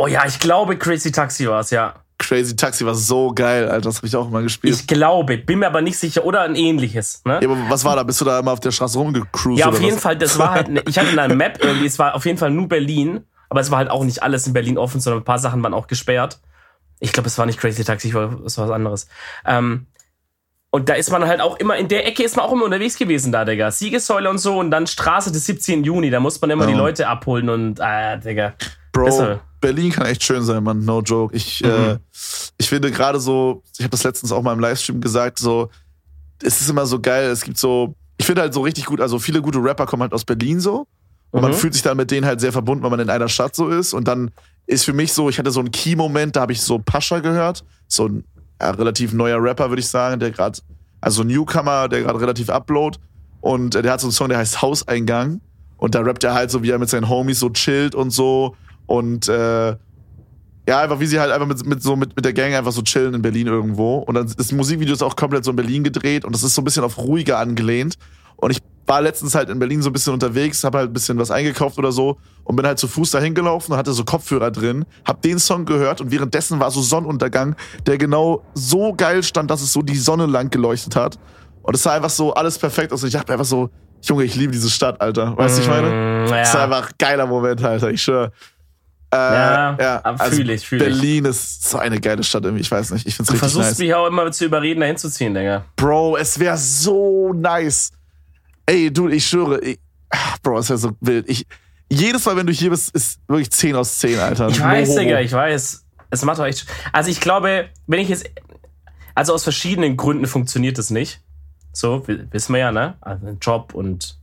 [0.00, 1.94] Oh ja, ich glaube, Crazy Taxi war es, ja.
[2.18, 3.88] Crazy Taxi war so geil, Alter.
[3.88, 4.74] Das habe ich auch immer gespielt.
[4.74, 6.24] Ich glaube, bin mir aber nicht sicher.
[6.24, 7.40] Oder ein ähnliches, ne?
[7.42, 8.02] ja, aber was war da?
[8.04, 10.02] Bist du da immer auf der Straße rumgecruised Ja, auf jeden was?
[10.02, 12.50] Fall, das war halt, ne- ich hatte eine Map irgendwie, es war auf jeden Fall
[12.50, 15.38] nur Berlin, aber es war halt auch nicht alles in Berlin offen, sondern ein paar
[15.40, 16.40] Sachen waren auch gesperrt.
[17.00, 19.08] Ich glaube, es war nicht Crazy Taxi, es war was anderes.
[19.46, 19.86] Ähm,
[20.70, 22.98] und da ist man halt auch immer, in der Ecke ist man auch immer unterwegs
[22.98, 23.70] gewesen da, Digga.
[23.70, 25.82] Siegessäule und so und dann Straße des 17.
[25.84, 26.70] Juni, da muss man immer Ja.
[26.72, 28.52] die Leute abholen und, äh, Digga.
[28.98, 29.40] Bro, Besser.
[29.60, 30.84] Berlin kann echt schön sein, Mann.
[30.84, 31.34] No joke.
[31.34, 31.68] Ich, Mhm.
[31.70, 31.98] äh,
[32.58, 35.68] ich finde gerade so, ich habe das letztens auch mal im Livestream gesagt, so,
[36.42, 37.30] es ist immer so geil.
[37.30, 40.12] Es gibt so, ich finde halt so richtig gut, also viele gute Rapper kommen halt
[40.12, 40.86] aus Berlin so.
[41.30, 41.56] Und man Mhm.
[41.56, 43.92] fühlt sich dann mit denen halt sehr verbunden, weil man in einer Stadt so ist.
[43.92, 44.30] Und dann
[44.66, 47.64] ist für mich so, ich hatte so einen Key-Moment, da habe ich so Pascha gehört.
[47.86, 48.24] So ein
[48.60, 50.58] ja, relativ neuer Rapper, würde ich sagen, der gerade,
[51.00, 52.98] also Newcomer, der gerade relativ upload.
[53.40, 55.40] Und äh, der hat so einen Song, der heißt Hauseingang.
[55.76, 58.56] Und da rappt er halt so, wie er mit seinen Homies so chillt und so.
[58.88, 59.76] Und äh,
[60.68, 62.82] ja, einfach wie sie halt einfach mit, mit so mit, mit der Gang einfach so
[62.82, 63.98] chillen in Berlin irgendwo.
[63.98, 66.62] Und dann das Musikvideo ist auch komplett so in Berlin gedreht und das ist so
[66.62, 67.94] ein bisschen auf ruhiger angelehnt.
[68.36, 71.18] Und ich war letztens halt in Berlin so ein bisschen unterwegs, habe halt ein bisschen
[71.18, 74.50] was eingekauft oder so und bin halt zu Fuß dahin gelaufen und hatte so Kopfhörer
[74.50, 77.54] drin, hab den Song gehört und währenddessen war so Sonnenuntergang,
[77.86, 81.18] der genau so geil stand, dass es so die Sonne lang geleuchtet hat.
[81.62, 83.68] Und es sah einfach so alles perfekt aus und ich dachte einfach so,
[84.02, 85.36] Junge, ich liebe diese Stadt, Alter.
[85.36, 85.88] Weißt du, ich meine?
[86.26, 86.64] Mm, Das ist ja.
[86.64, 88.32] einfach ein geiler Moment, Alter, ich schwöre.
[89.10, 90.88] Äh, Ja, ja, also fühl ich, fühl ich.
[90.88, 93.06] Berlin ist so eine geile Stadt irgendwie, ich weiß nicht.
[93.06, 93.78] Ich find's Du richtig versuchst nice.
[93.78, 95.64] mich auch immer zu überreden, da hinzuziehen, Digga.
[95.76, 97.90] Bro, es wäre so nice.
[98.66, 99.78] Ey, du, ich schwöre, ich,
[100.10, 101.28] ah, Bro, es wäre so wild.
[101.28, 101.46] Ich,
[101.90, 104.48] jedes Mal, wenn du hier bist, ist wirklich 10 aus 10, Alter.
[104.50, 104.94] Ich weiß.
[104.96, 105.84] Digga, ich weiß.
[106.10, 106.66] Es macht doch echt.
[106.92, 108.28] Also ich glaube, wenn ich jetzt.
[109.14, 111.20] Also aus verschiedenen Gründen funktioniert das nicht.
[111.72, 112.96] So, wi- wissen wir ja, ne?
[113.00, 114.18] Also ein Job und.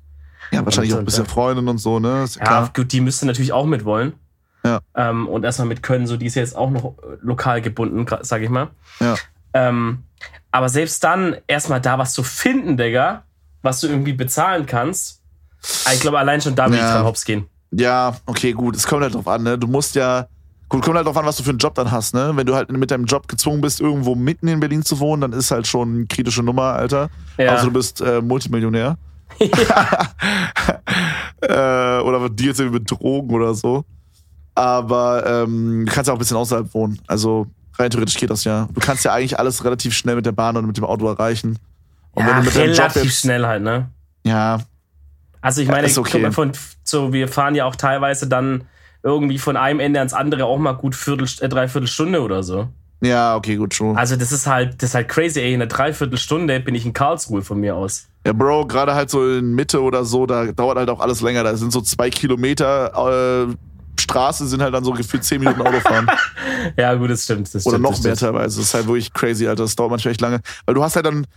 [0.51, 2.23] Ja, wahrscheinlich auch ein und, bisschen äh, Freundin und so, ne?
[2.23, 2.71] Ist ja klar.
[2.75, 4.13] gut, die müsste natürlich auch mit wollen.
[4.65, 4.79] Ja.
[4.95, 8.05] Ähm, und erstmal mit können, so die ist ja jetzt auch noch äh, lokal gebunden,
[8.21, 8.69] sag ich mal.
[8.99, 9.15] Ja.
[9.53, 10.03] Ähm,
[10.51, 13.23] aber selbst dann erstmal da was zu finden, Digga,
[13.61, 15.21] was du irgendwie bezahlen kannst.
[15.93, 16.87] Ich glaube, allein schon da will Ja.
[16.87, 17.45] ich dran hops gehen.
[17.71, 18.75] Ja, okay, gut.
[18.75, 19.57] Es kommt halt drauf an, ne?
[19.57, 20.27] Du musst ja.
[20.67, 22.31] Gut, kommt halt drauf an, was du für einen Job dann hast, ne?
[22.33, 25.33] Wenn du halt mit deinem Job gezwungen bist, irgendwo mitten in Berlin zu wohnen, dann
[25.33, 27.09] ist halt schon eine kritische Nummer, Alter.
[27.37, 27.53] Ja.
[27.53, 28.97] Außer du bist äh, Multimillionär.
[29.39, 29.49] äh,
[31.99, 33.85] oder jetzt irgendwie mit Drogen oder so.
[34.55, 36.99] Aber ähm, du kannst ja auch ein bisschen außerhalb wohnen.
[37.07, 38.67] Also rein theoretisch geht das ja.
[38.73, 41.59] Du kannst ja eigentlich alles relativ schnell mit der Bahn oder mit dem Auto erreichen.
[42.13, 43.19] Und ja, relativ jetzt.
[43.19, 43.89] schnell halt, ne?
[44.25, 44.59] Ja,
[45.41, 46.31] Also ich meine, ist okay.
[46.31, 48.63] von, so, wir fahren ja auch teilweise dann
[49.03, 52.69] irgendwie von einem Ende ans andere auch mal gut Viertel, äh, dreiviertel Stunde oder so.
[53.01, 53.95] ja, okay, gut, schon.
[53.97, 55.53] Also das ist halt, das ist halt crazy, ey.
[55.53, 58.07] In einer Dreiviertelstunde bin ich in Karlsruhe von mir aus.
[58.25, 61.43] Ja, Bro, gerade halt so in Mitte oder so, da dauert halt auch alles länger.
[61.43, 63.53] Da sind so zwei Kilometer äh,
[64.01, 66.07] Straße, sind halt dann so gefühlt zehn Minuten Autofahren.
[66.77, 67.53] Ja, gut, das stimmt.
[67.53, 68.31] Das oder stimmt, noch das mehr stimmt.
[68.33, 68.57] teilweise.
[68.57, 69.63] Das ist halt wirklich crazy, Alter.
[69.63, 70.41] Das dauert manchmal echt lange.
[70.65, 71.27] Weil du hast halt dann,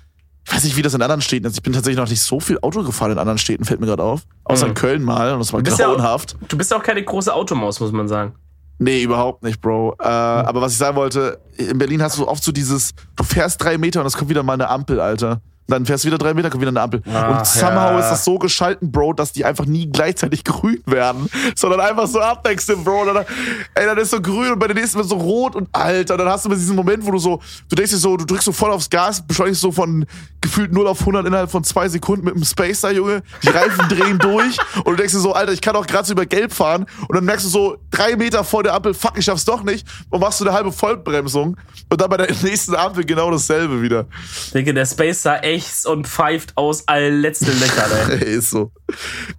[0.46, 1.54] ich weiß nicht, wie das in anderen Städten ist.
[1.56, 4.02] Ich bin tatsächlich noch nicht so viel Auto gefahren in anderen Städten, fällt mir gerade
[4.02, 4.22] auf.
[4.44, 4.70] Außer Mhm.
[4.70, 6.36] in Köln mal und das war Du bist ja auch- grauenhaft.
[6.48, 8.34] Du bist ja auch keine große Automaus, muss man sagen.
[8.78, 9.96] Nee, überhaupt nicht, Bro.
[10.00, 13.62] Äh, Aber was ich sagen wollte, in Berlin hast du oft so dieses, du fährst
[13.62, 15.40] drei Meter und es kommt wieder mal eine Ampel, Alter.
[15.68, 17.02] Dann fährst du wieder drei Meter, kommt wieder eine Ampel.
[17.12, 17.98] Ah, und somehow ja.
[17.98, 22.20] ist das so geschalten, Bro, dass die einfach nie gleichzeitig grün werden, sondern einfach so
[22.20, 23.04] abwechseln, Bro.
[23.04, 23.26] Dann,
[23.74, 26.16] ey, dann ist so grün und bei der nächsten wird so rot und Alter.
[26.16, 28.52] Dann hast du diesen Moment, wo du so, du denkst dir so, du drückst so
[28.52, 30.06] voll aufs Gas, beschleunigst so von
[30.40, 33.22] gefühlt 0 auf 100 innerhalb von zwei Sekunden mit dem Spacer, Junge.
[33.42, 36.12] Die Reifen drehen durch und du denkst dir so, Alter, ich kann doch gerade so
[36.12, 36.86] über Gelb fahren.
[37.08, 39.86] Und dann merkst du so, drei Meter vor der Ampel, fuck, ich schaff's doch nicht.
[40.08, 41.56] Und machst du eine halbe Vollbremsung.
[41.90, 44.06] Und dann bei der nächsten Ampel genau dasselbe wieder.
[44.54, 48.36] Digga, der Space sah echt und pfeift aus allen letzten Löchern, ey.
[48.36, 48.72] Ist so.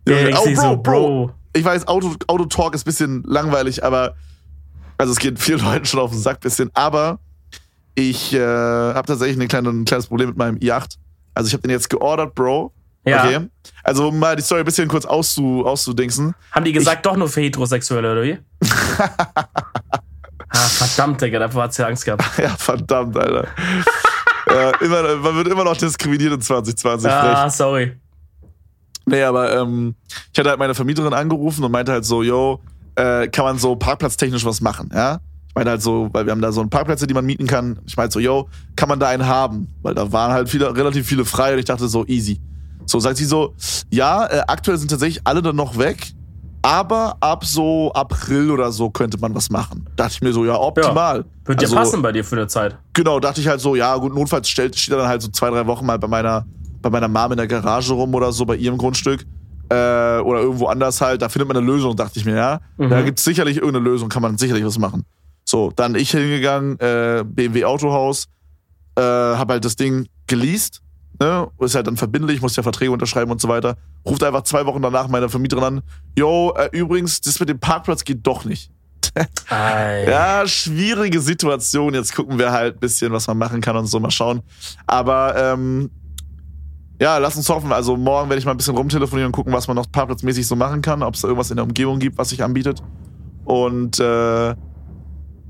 [0.07, 1.31] Der denkt oh, Bro, so, Bro.
[1.53, 4.15] Ich weiß, Auto, Autotalk ist ein bisschen langweilig, aber
[4.97, 6.69] also es geht vielen Leuten schon auf den Sack ein bisschen.
[6.73, 7.19] Aber
[7.95, 10.97] ich äh, habe tatsächlich eine kleine, ein kleines Problem mit meinem i8.
[11.33, 12.73] Also ich habe den jetzt geordert, Bro.
[13.05, 13.25] Ja.
[13.25, 13.47] Okay.
[13.83, 16.35] Also um mal die Story ein bisschen kurz auszu, auszudingsen.
[16.51, 18.37] Haben die gesagt, doch nur für Heterosexuelle, oder wie?
[18.99, 22.23] ah, verdammt, Digga, davor hat's ja Angst gehabt.
[22.37, 23.47] Ja, verdammt, Alter.
[24.53, 27.09] Ja, immer, man wird immer noch diskriminiert in 2020.
[27.09, 27.21] frech.
[27.21, 27.93] Ah, sorry.
[29.05, 29.95] Nee, aber ähm,
[30.31, 32.61] ich hatte halt meine Vermieterin angerufen und meinte halt so, yo,
[32.95, 35.19] äh, kann man so parkplatztechnisch was machen, ja?
[35.47, 37.79] Ich meinte halt so, weil wir haben da so einen Parkplätze, die man mieten kann.
[37.87, 39.67] Ich meinte so, yo, kann man da einen haben?
[39.81, 42.39] Weil da waren halt viele, relativ viele frei und ich dachte so, easy.
[42.85, 43.55] So sagt sie so,
[43.89, 46.13] ja, äh, aktuell sind tatsächlich alle dann noch weg,
[46.61, 49.87] aber ab so April oder so könnte man was machen.
[49.95, 51.25] Dachte ich mir so, ja, optimal.
[51.45, 52.77] Wird Also, ja passen bei dir für eine Zeit.
[52.93, 55.65] Genau, dachte ich halt so, ja, gut, notfalls steht er dann halt so zwei, drei
[55.67, 56.45] Wochen mal bei meiner,
[56.81, 59.25] bei meiner Mom in der Garage rum oder so, bei ihrem Grundstück.
[59.71, 62.59] Äh, oder irgendwo anders halt, da findet man eine Lösung, dachte ich mir, ja.
[62.77, 62.89] Mhm.
[62.89, 65.05] Da gibt's sicherlich irgendeine Lösung, kann man sicherlich was machen.
[65.45, 68.27] So, dann ich hingegangen, äh, BMW Autohaus,
[68.95, 70.81] äh, hab halt das Ding geleast,
[71.19, 73.77] ne, ist halt dann verbindlich, muss ja Verträge unterschreiben und so weiter.
[74.05, 75.81] Ruft einfach zwei Wochen danach meine Vermieterin an,
[76.17, 78.71] yo, äh, übrigens, das mit dem Parkplatz geht doch nicht.
[79.51, 81.93] Ja, schwierige Situation.
[81.93, 84.41] Jetzt gucken wir halt ein bisschen, was man machen kann und so mal schauen.
[84.85, 85.89] Aber ähm,
[87.01, 87.71] ja, lass uns hoffen.
[87.71, 90.55] Also morgen werde ich mal ein bisschen rumtelefonieren und gucken, was man noch parkplatzmäßig so
[90.55, 92.83] machen kann, ob es da irgendwas in der Umgebung gibt, was sich anbietet.
[93.45, 94.55] Und äh,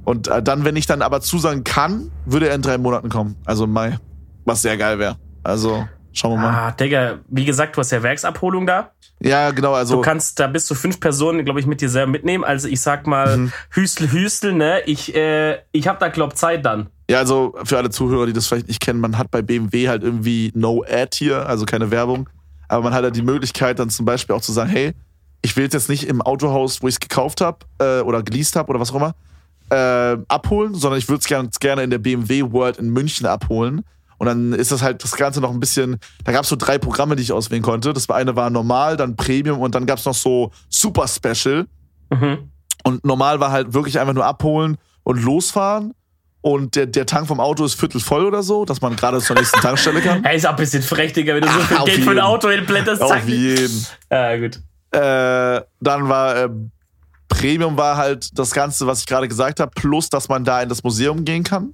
[0.06, 3.36] und äh, dann, wenn ich dann aber zusagen kann, würde er in drei Monaten kommen.
[3.46, 4.00] Also im Mai.
[4.46, 5.18] Was sehr geil wäre.
[5.44, 6.68] Also schauen wir mal.
[6.68, 8.92] Ah, Digga, wie gesagt, du hast ja Werksabholung da.
[9.22, 9.74] Ja, genau.
[9.74, 12.44] Also Du kannst da bis zu fünf Personen, glaube ich, mit dir selber mitnehmen.
[12.44, 13.52] Also ich sag mal, Mhm.
[13.72, 14.82] Hüstel, Hüstel, ne?
[14.86, 16.88] Ich, äh, ich hab da, glaub, Zeit dann.
[17.10, 20.04] Ja, also für alle Zuhörer, die das vielleicht nicht kennen, man hat bei BMW halt
[20.04, 22.30] irgendwie No Ad hier, also keine Werbung.
[22.68, 24.94] Aber man hat halt die Möglichkeit, dann zum Beispiel auch zu sagen, hey,
[25.42, 28.56] ich will es jetzt nicht im Autohaus, wo ich es gekauft habe äh, oder geleast
[28.56, 29.16] habe oder was auch immer,
[29.72, 33.84] äh, abholen, sondern ich würde es gerne, gerne in der BMW World in München abholen.
[34.20, 36.78] Und dann ist das halt das Ganze noch ein bisschen, da gab es so drei
[36.78, 37.94] Programme, die ich auswählen konnte.
[37.94, 41.66] Das eine war normal, dann Premium und dann gab es noch so Super Special.
[42.12, 42.52] Mhm.
[42.84, 45.94] Und normal war halt wirklich einfach nur abholen und losfahren.
[46.42, 49.36] Und der, der Tank vom Auto ist viertel voll oder so, dass man gerade zur
[49.36, 50.24] nächsten Tankstelle kann.
[50.24, 52.20] Hey, ist auch ein bisschen frech, Digga, wenn du so viel Geld für ein.
[52.20, 53.02] Auto hinblätterst.
[53.02, 53.86] Auf jeden.
[54.12, 54.60] Ja, gut.
[54.92, 56.50] Äh, dann war äh,
[57.30, 60.68] Premium war halt das Ganze, was ich gerade gesagt habe, plus dass man da in
[60.68, 61.74] das Museum gehen kann.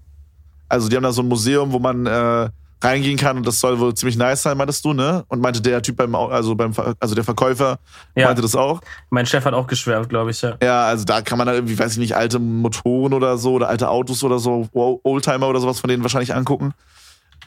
[0.70, 2.50] Also die haben da so ein Museum, wo man äh,
[2.84, 5.24] reingehen kann und das soll wohl ziemlich nice sein, meintest du, ne?
[5.28, 7.80] Und meinte der Typ beim, also beim, also der Verkäufer
[8.16, 8.28] Ja.
[8.28, 8.82] meinte das auch.
[9.10, 10.56] Mein Chef hat auch geschwärmt, glaube ich, ja.
[10.62, 13.70] Ja, also da kann man dann irgendwie, weiß ich nicht, alte Motoren oder so oder
[13.70, 14.68] alte Autos oder so,
[15.04, 16.74] Oldtimer oder sowas von denen wahrscheinlich angucken.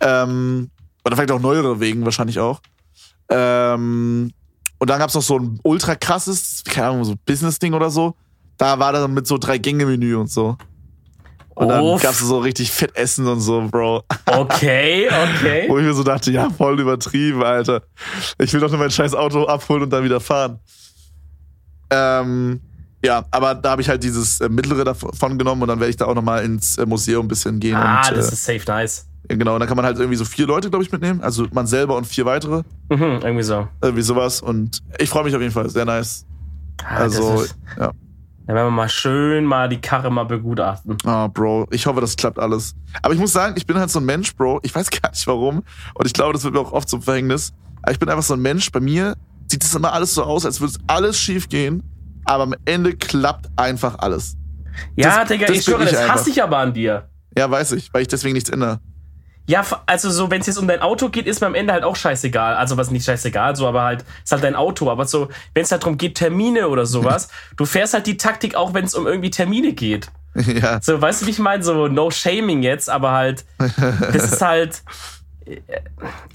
[0.01, 0.71] Ähm,
[1.05, 2.61] oder vielleicht auch neuere Wegen wahrscheinlich auch.
[3.29, 4.33] Ähm,
[4.79, 8.15] und dann gab's noch so ein ultra krasses, keine Ahnung, so Business-Ding oder so.
[8.57, 10.57] Da war dann mit so drei Gänge-Menü und so.
[11.59, 12.01] Und dann Uff.
[12.01, 14.05] gab's so richtig fett Essen und so, Bro.
[14.27, 15.64] Okay, okay.
[15.68, 17.83] Wo ich mir so dachte, ja, voll übertrieben, Alter.
[18.38, 20.61] Ich will doch nur mein scheiß Auto abholen und dann wieder fahren.
[21.90, 22.61] Ähm,
[23.05, 25.97] ja, aber da habe ich halt dieses äh, mittlere davon genommen und dann werde ich
[25.97, 27.75] da auch nochmal ins äh, Museum ein bisschen gehen.
[27.75, 29.07] Ah, und, das äh, ist safe nice.
[29.27, 31.23] Genau, und dann kann man halt irgendwie so vier Leute, glaube ich, mitnehmen.
[31.23, 32.62] Also man selber und vier weitere.
[32.88, 33.66] Mhm, irgendwie so.
[33.83, 34.40] Irgendwie sowas.
[34.40, 35.68] Und ich freue mich auf jeden Fall.
[35.68, 36.25] Sehr nice.
[36.85, 37.44] Ah, Also,
[37.77, 37.90] ja.
[38.49, 40.97] Dann werden wir mal schön mal die Karre mal begutachten.
[41.05, 42.75] Ah, Bro, ich hoffe, das klappt alles.
[43.03, 44.61] Aber ich muss sagen, ich bin halt so ein Mensch, Bro.
[44.63, 45.63] Ich weiß gar nicht warum.
[45.95, 47.53] Und ich glaube, das wird mir auch oft zum Verhängnis.
[47.83, 48.73] Aber ich bin einfach so ein Mensch.
[48.73, 49.17] Bei mir
[49.49, 51.83] sieht es immer alles so aus, als würde es alles schief gehen.
[52.25, 54.37] Aber am Ende klappt einfach alles.
[54.97, 57.09] Ja, Das- Digga, das ich ich das hasse ich aber an dir.
[57.37, 58.81] Ja, weiß ich, weil ich deswegen nichts ändere.
[59.49, 61.83] Ja, also so, wenn es jetzt um dein Auto geht, ist mir am Ende halt
[61.83, 62.55] auch scheißegal.
[62.55, 64.91] Also was nicht scheißegal, so, aber halt, ist halt dein Auto.
[64.91, 68.57] Aber so, wenn es halt darum geht, Termine oder sowas, du fährst halt die Taktik
[68.57, 70.09] auch, wenn es um irgendwie Termine geht.
[70.35, 70.83] ja.
[70.83, 71.63] So, weißt du, wie ich meine?
[71.63, 74.83] So, no shaming jetzt, aber halt, das ist halt.
[75.47, 75.61] äh,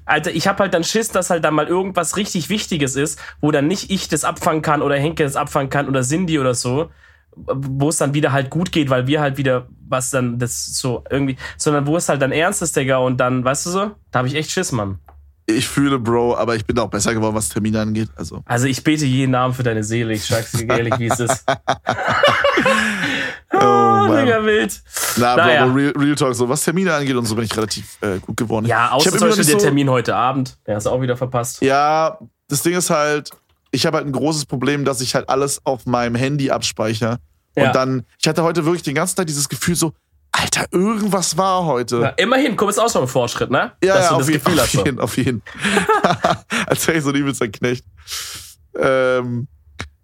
[0.05, 3.51] Alter, ich hab halt dann Schiss, dass halt dann mal irgendwas richtig Wichtiges ist, wo
[3.51, 6.89] dann nicht ich das abfangen kann oder Henke das abfangen kann oder Cindy oder so,
[7.35, 11.03] wo es dann wieder halt gut geht, weil wir halt wieder was dann das so
[11.09, 14.19] irgendwie, sondern wo es halt dann ernst ist, Digga, und dann, weißt du so, da
[14.19, 14.99] habe ich echt Schiss, Mann.
[15.45, 18.09] Ich fühle, Bro, aber ich bin auch besser geworden, was Termine angeht.
[18.15, 18.41] Also.
[18.45, 21.45] Also ich bete jeden Namen für deine Seele, ich sag's dir ehrlich, wie es ist.
[23.55, 24.25] Oh, Mann.
[24.25, 24.81] Digga, wild.
[25.17, 25.65] Na, Naja.
[25.65, 28.35] Bro, Real, Real Talk, so was Termine angeht und so bin ich relativ äh, gut
[28.35, 28.65] geworden.
[28.65, 31.15] Ja, ich außer zum Beispiel der so, Termin heute Abend, der hast du auch wieder
[31.15, 31.61] verpasst.
[31.61, 32.17] Ja,
[32.49, 33.29] das Ding ist halt,
[33.73, 37.17] ich habe halt ein großes Problem, dass ich halt alles auf meinem Handy abspeichere.
[37.55, 37.67] Ja.
[37.67, 39.93] Und dann, ich hatte heute wirklich den ganzen Tag dieses Gefühl so,
[40.31, 42.01] Alter, irgendwas war heute.
[42.01, 43.71] Ja, immerhin, guck, ist auch schon ein Fortschritt, ne?
[43.83, 44.71] Ja, Dass ja, du auf, das jeden, Gefühl auf hast.
[44.71, 44.85] So.
[44.85, 45.41] jeden, auf jeden.
[46.67, 47.85] Als wäre ich so ein übelster Knecht.
[48.75, 49.47] Ähm,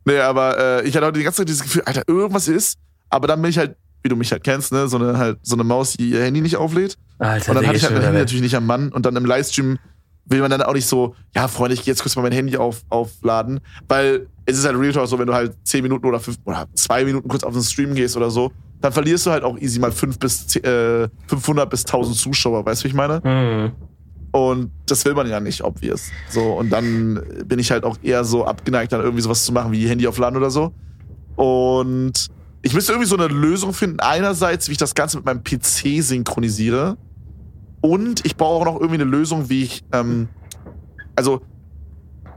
[0.06, 2.78] nee, aber äh, ich hatte heute die ganze Zeit dieses Gefühl, Alter, irgendwas ist.
[3.10, 5.56] Aber dann bin ich halt, wie du mich halt kennst, ne, so eine, halt, so
[5.56, 6.96] eine Maus, die ihr Handy nicht auflädt.
[7.18, 8.04] Alter, Und dann hatte ich halt mein.
[8.04, 8.92] Handy natürlich nicht am Mann.
[8.92, 9.80] Und dann im Livestream
[10.30, 12.58] will man dann auch nicht so, ja, Freunde, ich geh jetzt kurz mal mein Handy
[12.58, 13.60] auf, aufladen.
[13.88, 16.68] Weil es ist halt Real Talk so, wenn du halt 10 Minuten oder, fünf, oder
[16.76, 19.80] zwei Minuten kurz auf den Stream gehst oder so, dann verlierst du halt auch easy
[19.80, 23.22] mal fünf bis, äh, 500 bis 1000 Zuschauer, weißt du, wie ich meine?
[23.24, 23.72] Hm.
[24.32, 26.12] Und das will man ja nicht, obvious.
[26.30, 29.72] So, und dann bin ich halt auch eher so abgeneigt, dann irgendwie sowas zu machen
[29.72, 30.72] wie Handy aufladen oder so.
[31.36, 32.28] Und
[32.62, 34.00] ich müsste irgendwie so eine Lösung finden.
[34.02, 36.98] Einerseits, wie ich das Ganze mit meinem PC synchronisiere.
[37.82, 40.28] Und ich brauche auch noch irgendwie eine Lösung, wie ich, ähm,
[41.16, 41.42] also,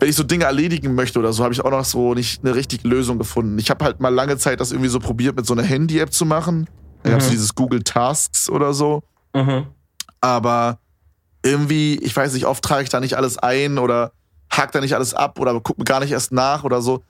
[0.01, 2.55] wenn ich so Dinge erledigen möchte oder so, habe ich auch noch so nicht eine
[2.55, 3.59] richtige Lösung gefunden.
[3.59, 6.27] Ich habe halt mal lange Zeit das irgendwie so probiert, mit so einer Handy-App zu
[6.27, 6.69] machen.
[7.03, 7.31] Da gab es Mhm.
[7.33, 9.03] dieses Google Tasks oder so
[9.35, 9.67] Mhm.
[10.21, 10.79] aber
[11.45, 14.13] irgendwie, ich weiß nicht, oft trage ich da nicht alles ein oder
[14.51, 17.03] hake da nicht alles ab oder gucke gar nicht erst nach oder so.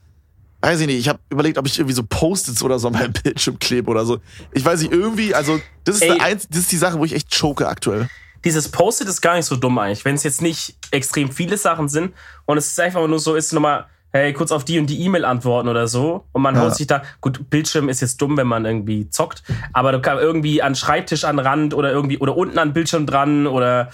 [0.63, 3.13] Weiß ich nicht, ich habe überlegt, ob ich irgendwie so Post-its oder so an meinem
[3.25, 4.21] Bildschirm klebe oder so.
[4.53, 6.21] Ich weiß nicht, irgendwie, also das ist, Ey.
[6.21, 8.09] Einz das ist die Sache, wo ich echt choke aktuell.
[8.45, 11.89] Dieses Post-it ist gar nicht so dumm eigentlich, wenn es jetzt nicht extrem viele Sachen
[11.89, 12.13] sind
[12.47, 15.25] und es ist einfach nur so, ist nochmal, hey, kurz auf die und die E-Mail
[15.25, 16.63] antworten oder so und man Ja.
[16.63, 20.23] haut sich da, gut, Bildschirm ist jetzt dumm, wenn man irgendwie zockt, aber du kannst
[20.23, 23.91] irgendwie an Schreibtisch an Rand oder irgendwie oder unten an Bildschirm dran oder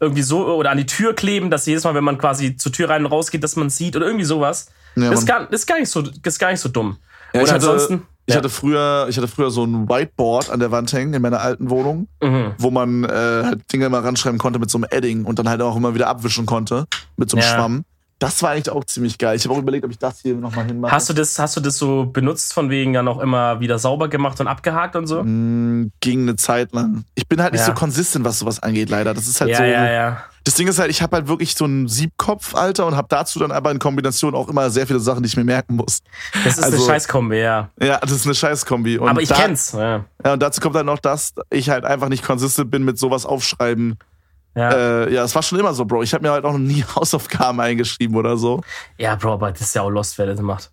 [0.00, 2.90] irgendwie so oder an die Tür kleben, dass jedes Mal, wenn man quasi zur Tür
[2.90, 4.66] rein und raus geht, dass man sieht oder irgendwie sowas.
[4.96, 6.98] Ja, das, ist gar, ist gar nicht so, das ist gar nicht so dumm.
[7.32, 8.02] Ja, oder ansonsten.
[8.26, 8.38] Ich, ja.
[8.38, 11.70] hatte früher, ich hatte früher so ein Whiteboard an der Wand hängen in meiner alten
[11.70, 12.54] Wohnung, mhm.
[12.56, 15.60] wo man äh, halt Dinge immer ranschreiben konnte mit so einem Edding und dann halt
[15.60, 17.54] auch immer wieder abwischen konnte mit so einem Ja.
[17.54, 17.84] Schwamm.
[18.22, 19.36] Das war eigentlich auch ziemlich geil.
[19.36, 20.92] Ich habe auch überlegt, ob ich das hier nochmal hinmache.
[20.92, 24.08] Hast du das, hast du das so benutzt, von wegen dann auch immer wieder sauber
[24.08, 25.22] gemacht und abgehakt und so?
[25.24, 27.04] Mm, ging eine Zeit lang.
[27.14, 27.66] Ich bin halt nicht Ja.
[27.66, 29.12] so konsistent, was sowas angeht, leider.
[29.14, 29.62] Das ist halt ja, so.
[29.64, 30.24] ja, ja.
[30.44, 33.38] Das Ding ist halt, ich habe halt wirklich so einen Siebkopf, Alter, und habe dazu
[33.38, 36.00] dann aber in Kombination auch immer sehr viele Sachen, die ich mir merken muss.
[36.44, 37.70] Das ist Also- eine Scheißkombi, ja.
[37.80, 38.98] Ja, das ist eine Scheißkombi.
[38.98, 39.72] Und Aber ich da, kenn's.
[39.72, 40.04] Ja.
[40.24, 43.24] Ja, und dazu kommt dann noch das, ich halt einfach nicht konsistent bin mit sowas
[43.24, 43.98] aufschreiben.
[44.54, 45.04] Ja.
[45.04, 46.02] Äh, ja, es war schon immer so, Bro.
[46.02, 48.62] Ich habe mir halt auch noch nie Hausaufgaben eingeschrieben oder so.
[48.98, 50.70] ja, Bro, aber das ist ja auch Lost, wer das macht.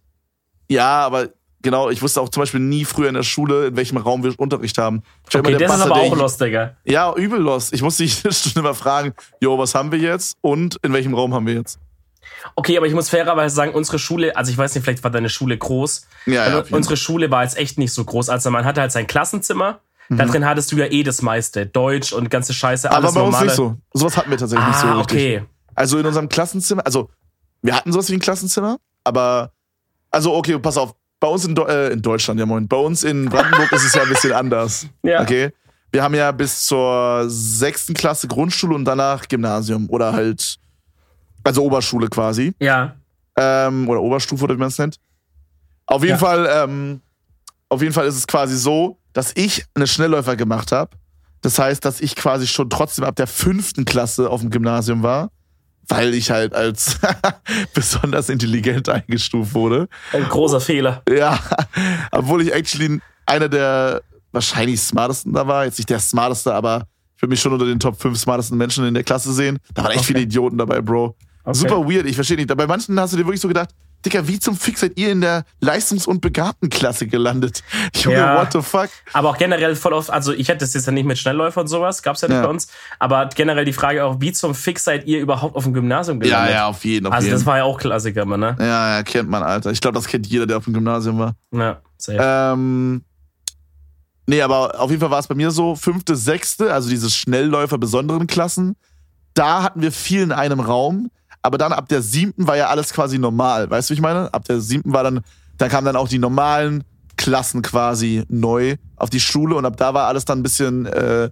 [0.69, 1.29] Ja, aber
[1.61, 4.37] genau, ich wusste auch zum Beispiel nie früher in der Schule, in welchem Raum wir
[4.37, 5.03] Unterricht haben.
[5.29, 6.75] Ich Okay, der das ist Bastard, aber der auch Lost, Digga.
[6.85, 7.71] Ja, übel los.
[7.71, 11.33] Ich musste jede Stunde immer fragen, jo, was haben wir jetzt und in welchem Raum
[11.33, 11.79] haben wir jetzt?
[12.55, 15.29] Okay, aber ich muss fairerweise sagen, unsere Schule, also ich weiß nicht, vielleicht war deine
[15.29, 16.07] Schule groß.
[16.25, 18.29] Ja, ja, jeden unsere Schule war jetzt echt nicht so groß.
[18.29, 19.79] Also man hatte halt sein Klassenzimmer.
[20.09, 20.31] Da Mhm.
[20.31, 21.65] drin hattest du ja eh das meiste.
[21.67, 23.45] Deutsch und ganze Scheiße, Aber alles bei uns normale.
[23.45, 23.75] nicht so.
[23.93, 25.17] Sowas hatten wir tatsächlich nicht so Ah, richtig.
[25.17, 25.43] okay.
[25.75, 27.09] Also in unserem Klassenzimmer, also
[27.61, 29.51] wir hatten sowas wie ein Klassenzimmer, aber
[30.11, 33.25] also okay, pass auf, bei uns in, äh, in Deutschland, ja moin, bei uns in
[33.29, 34.87] Brandenburg ist es ja ein bisschen anders.
[35.03, 35.21] Ja.
[35.21, 35.51] Okay?
[35.91, 40.57] Wir haben ja bis zur sechsten Klasse Grundschule und danach Gymnasium oder halt,
[41.43, 42.53] also Oberschule quasi.
[42.59, 42.95] Ja.
[43.37, 44.99] ähm, oder Oberstufe oder wie man es nennt.
[45.85, 46.17] Auf jeden Ja.
[46.17, 47.01] Fall, ähm,
[47.69, 50.91] auf jeden Fall ist es quasi so, dass ich eine Schnellläufer gemacht habe.
[51.41, 55.31] Das heißt, dass ich quasi schon trotzdem ab der fünften Klasse auf dem Gymnasium war,
[55.87, 56.99] weil ich halt als
[57.73, 59.87] besonders intelligent eingestuft wurde.
[60.11, 61.01] Ein großer Fehler.
[61.09, 61.39] Ja,
[62.11, 64.01] obwohl ich actually einer der
[64.31, 65.65] wahrscheinlich smartesten da war.
[65.65, 66.83] Jetzt nicht der smarteste, aber
[67.15, 69.59] ich würde mich schon unter den Top 5 smartesten Menschen in der Klasse sehen.
[69.73, 70.07] Da waren echt Okay.
[70.07, 71.15] viele Idioten dabei, Bro.
[71.43, 71.57] Okay.
[71.57, 72.55] Super weird, ich verstehe nicht.
[72.55, 73.69] Bei manchen hast du dir wirklich so gedacht,
[74.05, 77.63] Dicker, wie zum Fick seid ihr in der Leistungs- und Begabtenklasse gelandet?
[77.95, 78.37] Junge, Ja.
[78.39, 78.89] what the fuck?
[79.11, 81.67] Aber auch generell voll oft, also ich hätte das jetzt ja nicht mit Schnellläufer und
[81.67, 82.43] sowas, gab's ja nicht Ja.
[82.43, 82.67] bei uns.
[82.99, 86.57] Aber generell die Frage auch, wie zum Fick seid ihr überhaupt auf dem Gymnasium gelandet?
[86.61, 87.37] auf jeden, auf Also jeden.
[87.37, 88.55] das war ja auch Klassiker, man, ne?
[88.59, 89.71] ja, ja, kennt man, Alter.
[89.71, 91.35] Ich glaube, das kennt jeder, der auf dem Gymnasium war.
[91.53, 92.17] Ja, safe.
[92.21, 93.03] Ähm,
[94.27, 97.77] nee, aber auf jeden Fall war es bei mir so, fünfte, sechste, also diese Schnellläufer
[97.77, 98.75] besonderen Klassen,
[99.33, 101.11] da hatten wir viel in einem Raum,
[101.41, 103.69] aber dann ab der siebten war ja alles quasi normal.
[103.69, 104.33] Weißt du, wie ich meine?
[104.33, 105.21] Ab der siebten war dann,
[105.57, 106.83] da kamen dann auch die normalen
[107.17, 111.29] Klassen quasi neu auf die Schule und ab da war alles dann ein bisschen, äh,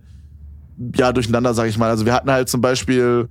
[0.96, 1.90] ja, durcheinander, sag ich mal.
[1.90, 3.30] Also wir hatten halt zum Beispiel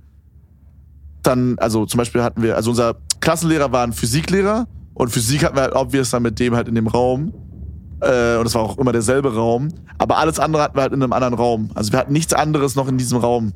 [1.23, 5.55] dann, also zum Beispiel hatten wir, also unser Klassenlehrer war ein Physiklehrer und Physik hatten
[5.55, 7.33] wir halt obvious dann mit dem halt in dem Raum.
[8.01, 9.69] Äh, und es war auch immer derselbe Raum.
[9.97, 11.71] Aber alles andere hatten wir halt in einem anderen Raum.
[11.73, 13.53] Also wir hatten nichts anderes noch in diesem Raum.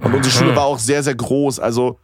[0.00, 1.60] Und unsere Schule war auch sehr, sehr groß.
[1.60, 1.98] Also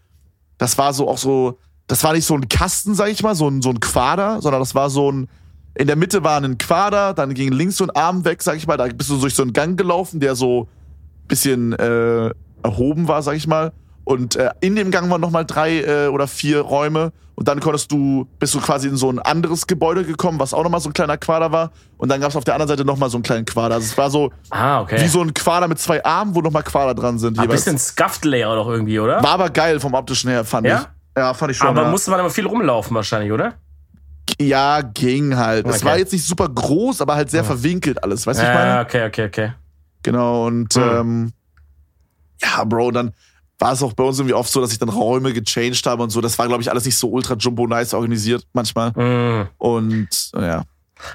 [0.60, 3.48] das war so auch so, das war nicht so ein Kasten, sag ich mal, so
[3.48, 5.26] ein, so ein Quader, sondern das war so ein,
[5.74, 8.66] in der Mitte war ein Quader, dann ging links so ein Arm weg, sag ich
[8.66, 10.68] mal, da bist du durch so einen Gang gelaufen, der so
[11.28, 12.30] bisschen äh,
[12.62, 13.72] erhoben war, sag ich mal.
[14.10, 17.12] Und äh, in dem Gang waren nochmal drei äh, oder vier Räume.
[17.36, 20.64] Und dann konntest du, bist du quasi in so ein anderes Gebäude gekommen, was auch
[20.64, 21.70] nochmal so ein kleiner Quader war.
[21.96, 23.76] Und dann gab es auf der anderen Seite nochmal so einen kleinen Quader.
[23.76, 25.00] Also es war so ah, okay.
[25.00, 27.38] wie so ein Quader mit zwei Armen, wo nochmal Quader dran sind.
[27.38, 27.60] Ein jeweils.
[27.64, 29.22] bisschen Scuffed-Layer doch irgendwie, oder?
[29.22, 30.80] War aber geil vom optischen her, fand Ja?
[30.80, 31.18] ich.
[31.22, 31.68] Ja, fand ich schon.
[31.68, 31.90] Aber ja.
[31.90, 33.54] musste man immer viel rumlaufen wahrscheinlich, oder?
[34.40, 35.66] ja, ging halt.
[35.66, 35.84] Es Okay.
[35.84, 38.26] war jetzt nicht super groß, aber halt sehr verwinkelt alles.
[38.26, 38.70] Weißt du, was ich meine?
[38.70, 39.52] Ja, okay, okay, okay.
[40.02, 40.82] Genau, und Hm.
[40.82, 41.32] ähm,
[42.42, 43.12] ja, Bro, dann
[43.60, 46.10] war es auch bei uns irgendwie oft so, dass ich dann Räume gechanged habe und
[46.10, 46.20] so.
[46.20, 48.90] Das war, glaube ich, alles nicht so ultra jumbo nice organisiert manchmal.
[48.92, 49.48] Mm.
[49.58, 50.62] Und ja.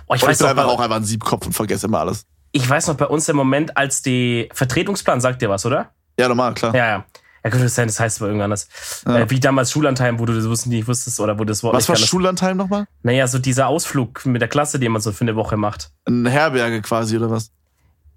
[0.07, 1.99] Oh, ich, Und ich weiß bin noch, einfach auch einfach ein Siebkopf und vergesse immer
[1.99, 2.25] alles.
[2.51, 5.91] ich weiß noch bei uns im Moment, als die Vertretungsplan, sagt dir was, oder?
[6.19, 6.73] Ja, normal, klar.
[6.73, 7.05] Ja, ja.
[7.43, 8.67] Ja, könnte sein, das heißt aber irgendwann anders.
[9.05, 9.19] Ja.
[9.19, 11.95] Äh, wie damals Schullandheim, wo du das nicht wusstest, oder wo das Wort Was war.
[11.95, 12.87] Schullandheim nochmal?
[13.03, 15.91] Naja, so dieser Ausflug mit der Klasse, den man so für eine Woche macht.
[16.07, 17.51] Ein Herberge quasi, oder was?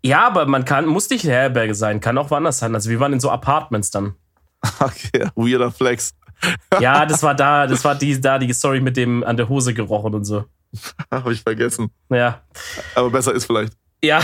[0.05, 2.75] Ja, aber man kann, muss nicht Herberge sein, kann auch woanders sein.
[2.75, 4.15] Also wir waren in so Apartments dann.
[4.81, 6.15] Okay, weirder Flex.
[6.81, 9.75] Ja, das war da, das war die, da die Story mit dem an der Hose
[9.75, 10.45] gerochen und so.
[11.11, 11.91] Habe ich vergessen.
[12.11, 12.43] Ja.
[12.95, 13.73] Aber besser ist vielleicht.
[14.05, 14.21] Ja,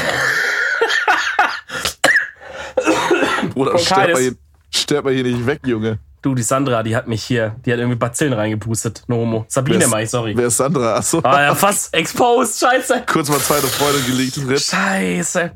[3.52, 4.34] Bruder, sterb mal, hier,
[4.70, 5.98] sterb mal hier nicht weg, Junge.
[6.22, 9.02] du, die Sandra, die hat mich hier, die hat irgendwie Bazillen reingepustet.
[9.06, 9.44] No homo.
[9.48, 10.36] Sabine mach ich, sorry.
[10.36, 10.96] Wer ist Sandra?
[10.96, 11.20] Achso.
[11.22, 13.04] Ah ja, fast exposed, scheiße.
[13.06, 14.38] Kurz mal zweite Freundin geleakt.
[14.38, 14.60] Rip.
[14.60, 15.52] Scheiße.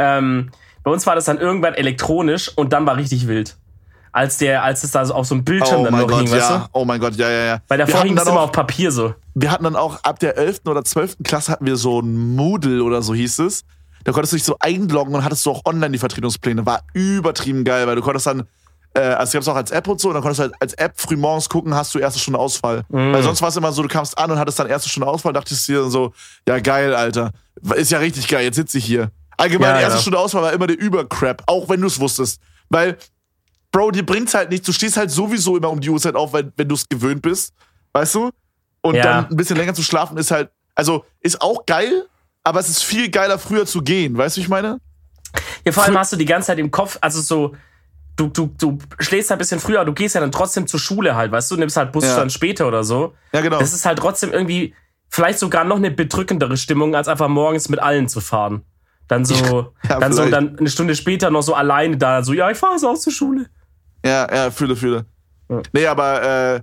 [0.00, 0.50] Ähm,
[0.82, 3.56] bei uns war das dann irgendwann elektronisch und dann war richtig wild.
[4.12, 6.32] Als der, als es da so auf so einem Bildschirm Oh dann noch Gott, hing,
[6.32, 6.58] weißt ja.
[6.58, 6.64] du?
[6.72, 7.58] Oh mein Gott, ja, ja, ja.
[7.68, 9.14] Weil davor hatten hing es immer auf Papier so.
[9.34, 10.62] wir hatten dann auch ab der 11.
[10.66, 11.18] oder 12.
[11.22, 13.64] Klasse hatten wir so ein Moodle oder so hieß es.
[14.04, 16.64] Da konntest du dich so einloggen und hattest du auch online die Vertretungspläne.
[16.64, 18.48] War übertrieben geil, weil du konntest dann,
[18.94, 20.72] äh, also gab es auch als App und so, und dann konntest du halt als
[20.74, 22.82] App früh morgens gucken, hast du erste Stunde Ausfall.
[22.88, 23.12] Mhm.
[23.12, 25.34] Weil sonst war es immer so, du kamst an und hattest dann erste Stunde Ausfall,
[25.34, 26.14] dachtest dir dann so,
[26.48, 27.30] ja geil, Alter.
[27.76, 29.12] Ist ja richtig geil, jetzt sitze ich hier.
[29.40, 30.00] Allgemein, Ja, erste ja.
[30.02, 32.40] Stunde Ausfall war immer der Übercrap, auch wenn du es wusstest.
[32.68, 32.96] Weil
[33.72, 34.66] Bro, dir bringt's halt nichts.
[34.66, 37.54] Du stehst halt sowieso immer um die Uhrzeit auf, wenn, wenn du es gewöhnt bist.
[37.92, 38.30] Weißt du?
[38.82, 39.02] Und Ja.
[39.02, 42.06] dann ein bisschen länger zu schlafen ist halt, also ist auch geil,
[42.42, 44.16] aber es ist viel geiler, früher zu gehen.
[44.16, 44.80] Weißt du, wie ich meine?
[45.64, 47.54] Ja, vor allem hast du die ganze Zeit im Kopf, also so,
[48.16, 51.14] du, du, du schläfst halt ein bisschen früher, du gehst ja dann trotzdem zur Schule
[51.14, 52.16] halt, weißt du, nimmst halt Bus Ja.
[52.16, 53.14] dann später oder so.
[53.32, 53.58] Ja, genau.
[53.60, 54.74] Das ist halt trotzdem irgendwie
[55.08, 58.62] vielleicht sogar noch eine bedrückendere Stimmung, als einfach morgens mit allen zu fahren.
[59.10, 59.34] Dann so,
[59.88, 62.74] Ja, dann so, dann eine Stunde später noch so alleine da, so, ja, ich fahre
[62.74, 63.46] jetzt aus zur Schule.
[64.06, 65.04] Ja, ja, fühle, fühle.
[65.48, 65.62] Ja.
[65.72, 66.22] Nee, aber
[66.54, 66.60] äh,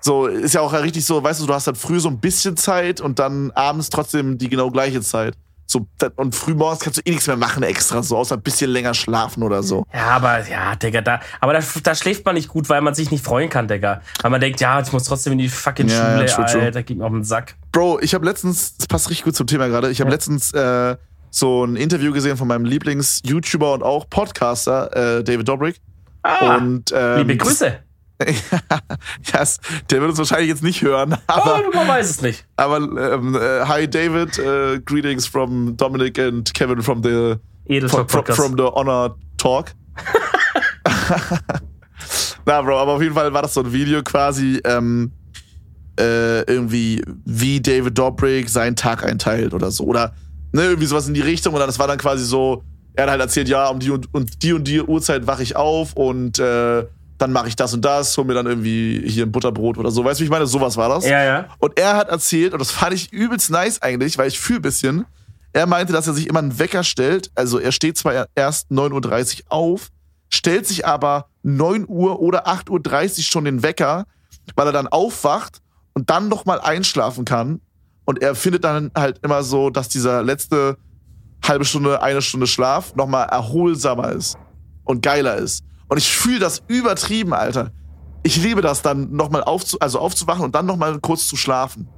[0.00, 2.56] so ist ja auch richtig so, weißt du, du hast halt früh so ein bisschen
[2.56, 5.34] Zeit und dann abends trotzdem die genau gleiche Zeit.
[5.66, 8.70] So, und früh morgens kannst du eh nichts mehr machen extra, so außer ein bisschen
[8.70, 9.84] länger schlafen oder so.
[9.92, 13.10] Ja, aber, ja, Digga, da, aber da, da schläft man nicht gut, weil man sich
[13.10, 14.00] nicht freuen kann, Digga.
[14.22, 16.62] Weil man denkt, ja, ich muss trotzdem in die fucking Ja, ja, Schule, true, true.
[16.62, 17.56] Alter, gib mir auf den Sack.
[17.72, 20.14] Bro, ich habe letztens, das passt richtig gut zum Thema gerade, ich habe Ja.
[20.14, 20.96] letztens äh,
[21.34, 25.80] so ein Interview gesehen von meinem Lieblings-YouTuber und auch Podcaster, äh, David Dobrik.
[26.22, 27.80] Ah, und, ähm, liebe Grüße.
[29.34, 29.58] yes,
[29.90, 32.46] der wird uns wahrscheinlich jetzt nicht hören, aber, oh, man weiß es nicht.
[32.56, 37.34] aber ähm, äh, hi David, äh, greetings from Dominic and Kevin from the
[37.66, 39.72] Edeltalk from, from the Honor Talk.
[42.46, 45.10] Na, Bro, aber auf jeden Fall war das so ein Video quasi, ähm,
[45.98, 49.84] äh, irgendwie, wie David Dobrik seinen Tag einteilt oder so.
[49.84, 50.14] Oder
[50.54, 51.52] Ne, irgendwie sowas in die Richtung.
[51.52, 52.62] Und dann, das war dann quasi so,
[52.94, 55.56] er hat halt erzählt, ja, um die und, und die und die Uhrzeit wache ich
[55.56, 56.86] auf und äh,
[57.18, 60.04] dann mache ich das und das, hol mir dann irgendwie hier ein Butterbrot oder so.
[60.04, 60.46] Weißt du, wie ich meine?
[60.46, 61.04] Sowas war das.
[61.06, 61.48] Ja, ja.
[61.58, 64.62] Und er hat erzählt, und das fand ich übelst nice eigentlich, weil ich fühle ein
[64.62, 65.06] bisschen,
[65.52, 67.32] er meinte, dass er sich immer einen Wecker stellt.
[67.34, 69.88] Also er steht zwar erst 9.30 Uhr auf,
[70.28, 74.06] stellt sich aber 9 Uhr oder 8.30 Uhr schon den Wecker,
[74.54, 75.62] weil er dann aufwacht
[75.94, 77.60] und dann nochmal einschlafen kann.
[78.04, 80.76] Und er findet dann halt immer so, dass dieser letzte
[81.42, 84.36] halbe Stunde, eine Stunde Schlaf nochmal erholsamer ist
[84.84, 85.64] und geiler ist.
[85.88, 87.70] Und ich fühle das übertrieben, Alter.
[88.22, 91.88] Ich liebe das dann nochmal aufzu also aufzuwachen und dann nochmal kurz zu schlafen.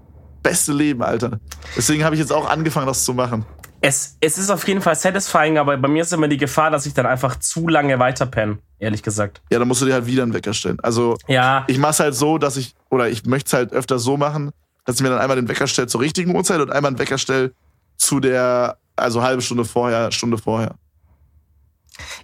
[0.42, 1.38] Beste Leben, Alter.
[1.76, 3.44] Deswegen habe ich jetzt auch angefangen, das zu machen.
[3.80, 6.86] Es, es ist auf jeden Fall satisfying, aber bei mir ist immer die Gefahr, dass
[6.86, 9.42] ich dann einfach zu lange weiterpenne, ehrlich gesagt.
[9.50, 10.80] Ja, dann musst du dir halt wieder einen Wecker stellen.
[10.80, 13.98] Also Ja, ich mache es halt so, dass ich, oder ich möchte es halt öfter
[13.98, 14.50] so machen,
[14.86, 17.18] dass ich mir dann einmal den Wecker stelle zur richtigen Uhrzeit und einmal einen Wecker
[17.18, 17.52] stelle
[17.96, 20.76] zu der, also halbe Stunde vorher, Stunde vorher.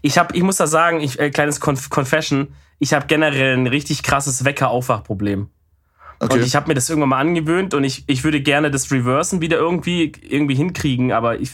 [0.03, 2.49] ich habe, ich muss da sagen, ich, äh, kleines Conf Confession,
[2.79, 5.49] ich habe generell ein richtig krasses Wecker-Aufwachproblem.
[6.19, 6.35] Okay.
[6.35, 9.41] Und ich habe mir das irgendwann mal angewöhnt und ich, ich würde gerne das Reversen
[9.41, 11.51] wieder irgendwie, irgendwie hinkriegen, aber ich,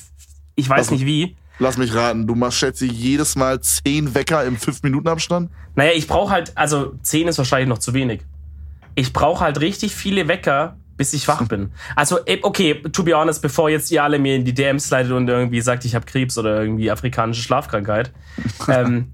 [0.56, 1.36] ich weiß Also- nicht wie.
[1.60, 5.50] Lass mich raten, du machst schätze ich, jedes Mal zehn Wecker im 5-Minuten-Abstand?
[5.74, 8.20] Naja, ich brauche halt, also 10 ist wahrscheinlich noch zu wenig.
[8.94, 11.70] Ich brauche halt richtig viele Wecker, bis ich wach bin.
[11.96, 15.12] Also, eh, okay, to be honest, bevor jetzt ihr alle mir in die DMs slidet
[15.12, 18.12] und irgendwie sagt, ich habe Krebs oder irgendwie afrikanische Schlafkrankheit.
[18.68, 19.12] ähm,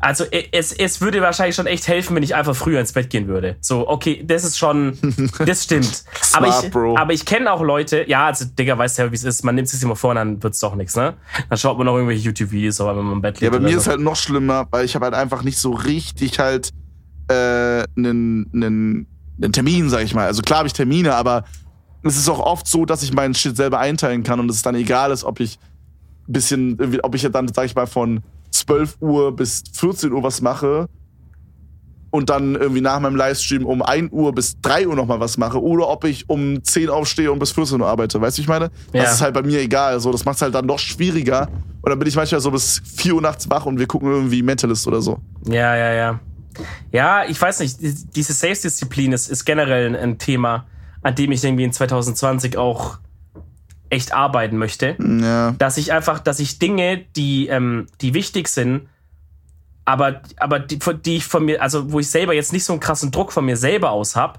[0.00, 3.10] also, eh, es, es würde wahrscheinlich schon echt helfen, wenn ich einfach früher ins Bett
[3.10, 3.56] gehen würde.
[3.60, 4.96] So, okay, das ist schon,
[5.44, 6.04] das stimmt.
[6.32, 9.44] aber ich, aber ich kenne auch Leute, ja, also, Digga, weißt ja, wie es ist.
[9.44, 11.14] Man nimmt es sich immer vor und dann wird's doch nichts, ne?
[11.48, 13.52] Dann schaut man noch irgendwelche YouTube-Videos, aber wenn man im Bett liegt.
[13.52, 13.78] Ja, bei mir so.
[13.78, 16.70] ist halt noch schlimmer, weil ich habe halt einfach nicht so richtig halt
[17.28, 19.06] äh, einen einen-
[19.40, 20.26] einen Termin, sag ich mal.
[20.26, 21.44] Also klar habe ich Termine, aber
[22.02, 24.74] es ist auch oft so, dass ich meinen Shit selber einteilen kann und es dann
[24.74, 25.58] egal ist, ob ich
[26.28, 28.20] ein bisschen, ob ich dann, sag ich mal, von
[28.50, 30.88] 12 Uhr bis 14 Uhr was mache
[32.10, 35.62] und dann irgendwie nach meinem Livestream um 1 Uhr bis 3 Uhr nochmal was mache
[35.62, 38.20] oder ob ich um 10 aufstehe und bis 14 Uhr arbeite.
[38.20, 38.70] Weißt du, wie ich meine?
[38.92, 39.02] Ja.
[39.02, 40.00] Das ist halt bei mir egal.
[40.00, 41.48] So, das macht es halt dann noch schwieriger.
[41.82, 44.42] Und dann bin ich manchmal so bis 4 Uhr nachts wach und wir gucken irgendwie
[44.42, 45.18] Mentalist oder so.
[45.46, 46.20] Ja, ja, ja.
[46.92, 50.66] Ja, ich weiß nicht, die- diese Selbstdisziplin ist, ist generell ein, Thema,
[51.02, 52.98] an dem ich irgendwie in 2020 auch
[53.90, 54.96] echt arbeiten möchte.
[54.98, 55.52] Ja.
[55.52, 58.88] Dass ich einfach, dass ich Dinge, die, ähm, die wichtig sind,
[59.84, 62.80] aber, aber die, die ich von mir, also wo ich selber jetzt nicht so einen
[62.80, 64.38] krassen Druck von mir selber aus habe,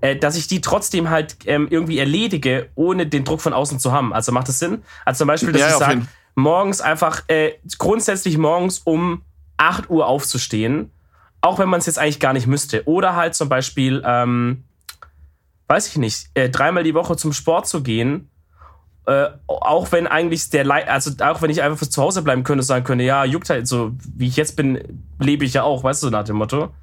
[0.00, 3.90] äh, dass ich die trotzdem halt ähm, irgendwie erledige, ohne den Druck von außen zu
[3.90, 4.12] haben.
[4.12, 4.82] Also macht das Sinn?
[5.04, 6.02] Also zum Beispiel, dass Ja, ich sage,
[6.36, 9.22] morgens einfach, äh, grundsätzlich morgens um
[9.56, 10.90] 8 Uhr aufzustehen,
[11.44, 12.88] auch wenn man es jetzt eigentlich gar nicht müsste.
[12.88, 14.64] Oder halt zum Beispiel, ähm,
[15.68, 18.30] weiß ich nicht, äh, dreimal die Woche zum Sport zu gehen,
[19.06, 22.60] äh, auch wenn eigentlich der Lei also auch wenn ich einfach zu Hause bleiben könnte
[22.60, 25.84] und sagen könnte, ja, juckt halt so, wie ich jetzt bin, lebe ich ja auch,
[25.84, 26.72] weißt du, nach dem Motto.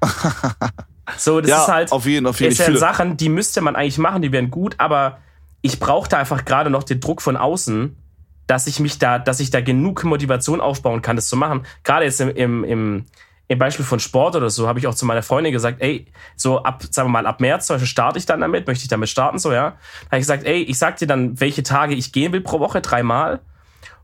[1.18, 2.68] So, das ja, ist halt, auf jeden, auf jeden Fall.
[2.68, 5.18] wären Sachen, die müsste man eigentlich machen, die wären gut, aber
[5.60, 7.96] ich brauchte einfach gerade noch den Druck von außen,
[8.46, 11.66] dass ich mich da, dass ich da genug Motivation aufbauen kann, das zu machen.
[11.82, 13.04] Gerade jetzt im, im, im,
[13.48, 16.62] im Beispiel von Sport oder so, habe ich auch zu meiner Freundin gesagt, ey, so
[16.62, 19.08] ab, sagen wir mal, ab März zum Beispiel starte ich dann damit, möchte ich damit
[19.08, 19.70] starten, so, ja.
[19.70, 22.60] Da habe ich gesagt, ey, ich sag dir dann, welche Tage ich gehen will pro
[22.60, 23.40] Woche, dreimal.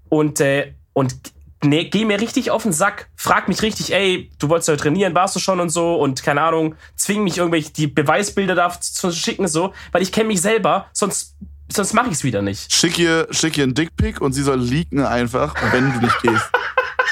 [0.09, 1.14] Und, äh, und
[1.62, 3.09] nee, geh mir richtig auf den Sack.
[3.16, 6.43] Frag mich richtig, ey, du wolltest heute trainieren, warst du schon und so und keine
[6.43, 10.86] Ahnung, zwing mich irgendwelche die Beweisbilder da zu schicken, so, weil ich kenne mich selber,
[10.93, 11.36] sonst,
[11.73, 12.73] sonst mache ich es wieder nicht.
[12.73, 16.51] Schick ihr, schick ihr einen Dickpick und sie soll leaken einfach, wenn du nicht gehst.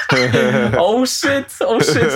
[0.77, 2.09] Oh shit, oh shit.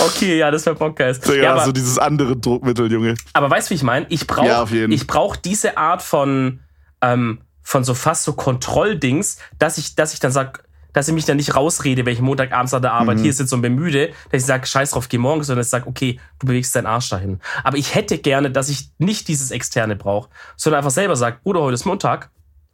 [0.00, 1.26] Okay, ja, das wäre Podcast.
[1.26, 3.16] Digga, Ja, aber, so dieses andere Druckmittel, Junge.
[3.34, 4.06] aber weißt du, wie ich meine?
[4.08, 6.60] Ich Ja, brauche ich brauch diese Art von,
[7.02, 11.24] ähm, von so fast so Kontrolldings, dass ich, dass ich dann sag, dass ich mich
[11.24, 13.22] dann nicht rausrede, wenn ich Montagabends an der Arbeit Mhm.
[13.22, 15.70] hier sitze und bin müde, dass ich sage, scheiß drauf, geh morgen, sondern dass ich
[15.70, 17.40] sage, okay, du bewegst deinen Arsch dahin.
[17.64, 21.60] Aber ich hätte gerne, dass ich nicht dieses Externe brauche, sondern einfach selber sage, Bruder,
[21.62, 22.30] heute ist Montag,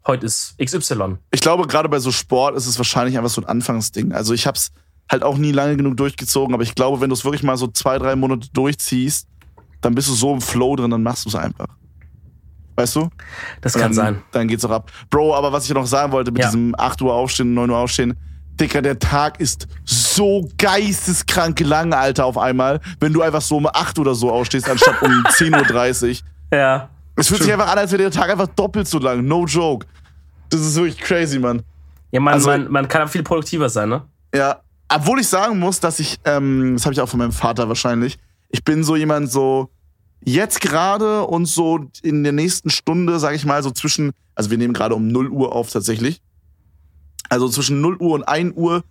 [0.06, 1.16] heute ist XY.
[1.30, 4.12] Ich glaube, gerade bei so Sport ist es wahrscheinlich einfach so ein Anfangsding.
[4.12, 4.70] Also ich hab's
[5.10, 7.66] halt auch nie lange genug durchgezogen, aber ich glaube, wenn du es wirklich mal so
[7.68, 9.26] zwei, drei Monate durchziehst,
[9.80, 11.68] dann bist du so im Flow drin, dann machst du es einfach.
[12.78, 13.08] Weißt du?
[13.60, 14.22] Das kann dann, sein.
[14.30, 14.92] Dann geht's auch ab.
[15.10, 16.46] Bro, aber was ich noch sagen wollte mit Ja.
[16.48, 18.16] diesem 8 Uhr aufstehen, 9 Uhr aufstehen,
[18.60, 23.66] Dicker, der Tag ist so geisteskrank lang, Alter, auf einmal, wenn du einfach so um
[23.66, 26.22] 8 oder so aufstehst, anstatt um 10.30
[26.52, 26.58] Uhr.
[26.58, 26.88] Ja.
[27.16, 29.24] Es fühlt sich einfach an, als wäre der Tag einfach doppelt so lang.
[29.26, 29.86] No joke.
[30.50, 31.62] Das ist wirklich crazy, Mann.
[32.12, 34.02] Ja, man, Also- man, man kann viel produktiver sein, ne?
[34.34, 34.60] Ja.
[34.88, 38.18] Obwohl ich sagen muss, dass ich, ähm, das habe ich auch von meinem Vater wahrscheinlich,
[38.50, 39.68] ich bin so jemand so,
[40.24, 44.58] jetzt gerade und so in der nächsten Stunde, sage ich mal, so zwischen, also wir
[44.58, 46.20] nehmen gerade um 0 Uhr auf tatsächlich.
[47.28, 48.84] Also zwischen 0 Uhr und 1 Uhr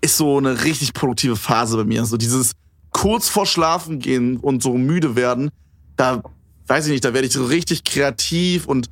[0.00, 2.04] ist so eine richtig produktive Phase bei mir.
[2.04, 2.52] So dieses
[2.90, 5.50] kurz vor Schlafen gehen und so müde werden,
[5.96, 6.22] da
[6.66, 8.88] weiß ich nicht, da werde ich so richtig kreativ und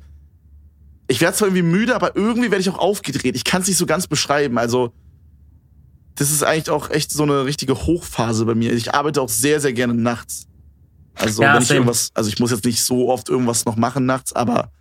[1.07, 3.35] ich werde zwar irgendwie müde, aber irgendwie werde ich auch aufgedreht.
[3.35, 4.57] Ich kann es nicht so ganz beschreiben.
[4.57, 4.93] Also
[6.15, 8.73] das ist eigentlich auch echt so eine richtige Hochphase bei mir.
[8.73, 10.47] Ich arbeite auch sehr, sehr gerne nachts.
[11.15, 11.79] Also Ja, wenn ich same.
[11.79, 14.71] irgendwas, also ich muss jetzt nicht so oft irgendwas noch machen nachts, aber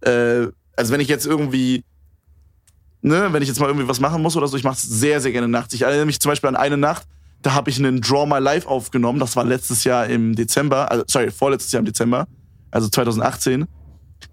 [0.00, 1.84] äh, also wenn ich jetzt irgendwie,
[3.02, 5.20] ne, wenn ich jetzt mal irgendwie was machen muss oder so, ich mache es sehr,
[5.20, 5.74] sehr gerne nachts.
[5.74, 7.06] Ich erinnere mich zum Beispiel an eine Nacht,
[7.42, 9.20] da habe ich einen Draw My Life aufgenommen.
[9.20, 12.26] Das war letztes Jahr im Dezember, also sorry, vorletztes Jahr im Dezember,
[12.70, 13.66] also 2018.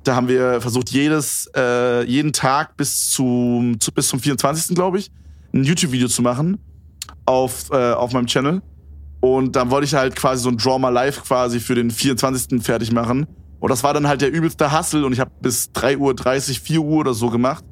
[0.04, 4.76] Da haben wir versucht, jedes, äh, jeden Tag bis zum, zu, bis zum 24.
[4.76, 5.12] glaube ich,
[5.54, 6.58] ein YouTube-Video zu machen
[7.26, 8.62] auf, äh, auf meinem Channel.
[9.24, 12.62] Und dann wollte ich halt quasi so ein Draw My Life quasi für den 24.
[12.62, 13.26] fertig machen.
[13.62, 16.82] Und das war dann halt der übelste Hustle und ich habe bis 3.30 Uhr, 4
[16.82, 17.64] Uhr oder so gemacht.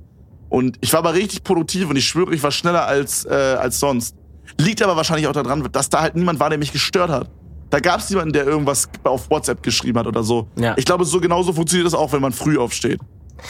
[0.47, 3.81] Und ich war aber richtig produktiv und ich schwöre, ich war schneller als, äh, als
[3.81, 4.15] sonst.
[4.61, 7.29] Liegt aber wahrscheinlich auch daran, dass da halt niemand war, der mich gestört hat.
[7.69, 10.47] Da gab es niemanden, der irgendwas auf WhatsApp geschrieben hat oder so.
[10.55, 10.75] Ja.
[10.77, 13.01] Ich glaube, so genauso funktioniert das auch, wenn man früh aufsteht.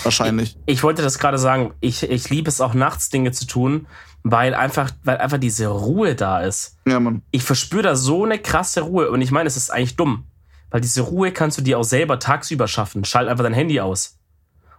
[0.01, 0.57] Wahrscheinlich.
[0.65, 1.75] Ich wollte das gerade sagen.
[1.81, 3.85] Ich, ich liebe es auch nachts Dinge zu tun,
[4.23, 6.77] weil einfach, weil einfach diese Ruhe da ist.
[6.85, 7.21] Ja, Mann.
[7.31, 10.25] Ich verspüre da so eine krasse Ruhe und ich meine, es ist eigentlich dumm,
[10.69, 13.05] weil diese Ruhe kannst du dir auch selber tagsüber schaffen.
[13.05, 14.17] Schalt einfach dein Handy aus.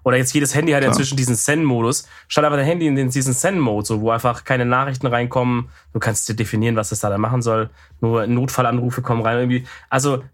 [0.05, 2.09] Oder jetzt jedes Handy hat ja inzwischen diesen Zen-Modus.
[2.27, 5.69] Schalt einfach dein Handy in diesen Zen-Mode, so, wo einfach keine Nachrichten reinkommen.
[5.93, 7.71] Du kannst dir definieren, was es da dann machen soll.
[8.01, 9.65] Nur Notfallanrufe kommen rein irgendwie.
[9.91, 10.25] Also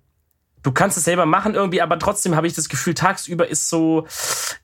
[0.62, 4.06] du kannst es selber machen irgendwie, aber trotzdem habe ich das Gefühl, tagsüber ist so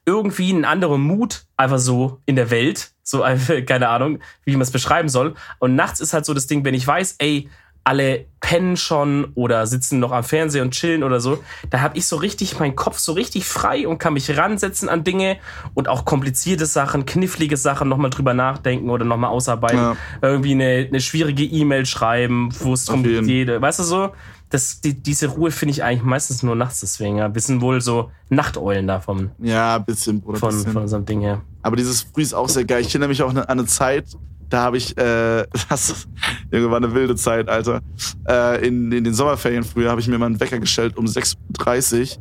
[0.05, 2.91] irgendwie ein anderer Mut einfach so in der Welt.
[3.05, 5.35] So, einfach, keine Ahnung, wie man es beschreiben soll.
[5.59, 7.49] Und nachts ist halt so das Ding, wenn ich weiß, ey,
[7.85, 12.07] alle pennen schon oder sitzen noch am Fernseher und chillen oder so, da habe ich
[12.07, 15.37] so richtig meinen Kopf so richtig frei und kann mich ransetzen an Dinge
[15.75, 19.77] und auch komplizierte Sachen, knifflige Sachen nochmal drüber nachdenken oder nochmal ausarbeiten.
[19.77, 19.97] Ja.
[20.23, 23.61] Irgendwie eine, eine schwierige E-Mail schreiben, wo es drum geht.
[23.61, 24.13] Weißt du so?
[24.55, 27.17] Das, die, diese Ruhe finde ich eigentlich meistens nur nachts deswegen.
[27.17, 27.33] Ja.
[27.33, 30.39] Wir sind wohl so Nachteulen da vom, Ja, ein bisschen, Bruder.
[30.39, 30.71] von, bisschen.
[30.71, 31.41] von unserem Ding her.
[31.61, 32.79] Aber dieses Früh ist auch sehr geil.
[32.81, 34.05] Ich erinnere mich auch an eine Zeit,
[34.49, 36.07] da habe ich, äh, das
[36.53, 37.81] Junge, war eine wilde Zeit, Alter.
[38.29, 42.17] Äh, in, in den Sommerferien früher habe ich mir mal einen Wecker gestellt um 6.30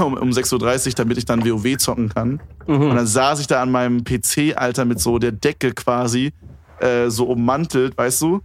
[0.00, 2.40] Uhr, um, um 6.30 Uhr, damit ich dann WoW zocken kann.
[2.66, 2.94] Und Mhm.
[2.96, 6.32] dann saß ich da an meinem PC, Alter, mit so der Decke quasi,
[6.80, 8.40] äh, so ummantelt, weißt du?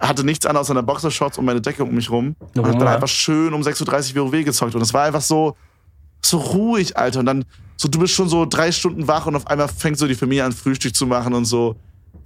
[0.00, 2.36] Hatte nichts an außer einer Boxershorts und meine Decke um mich rum.
[2.56, 4.74] Und hab dann einfach schön um 6.30 Uhr WoW gezockt.
[4.74, 5.56] Und es war einfach so,
[6.24, 7.20] so ruhig, Alter.
[7.20, 7.44] Und dann,
[7.76, 10.44] so, du bist schon so drei Stunden wach und auf einmal fängt so die Familie
[10.44, 11.76] an, Frühstück zu machen und so.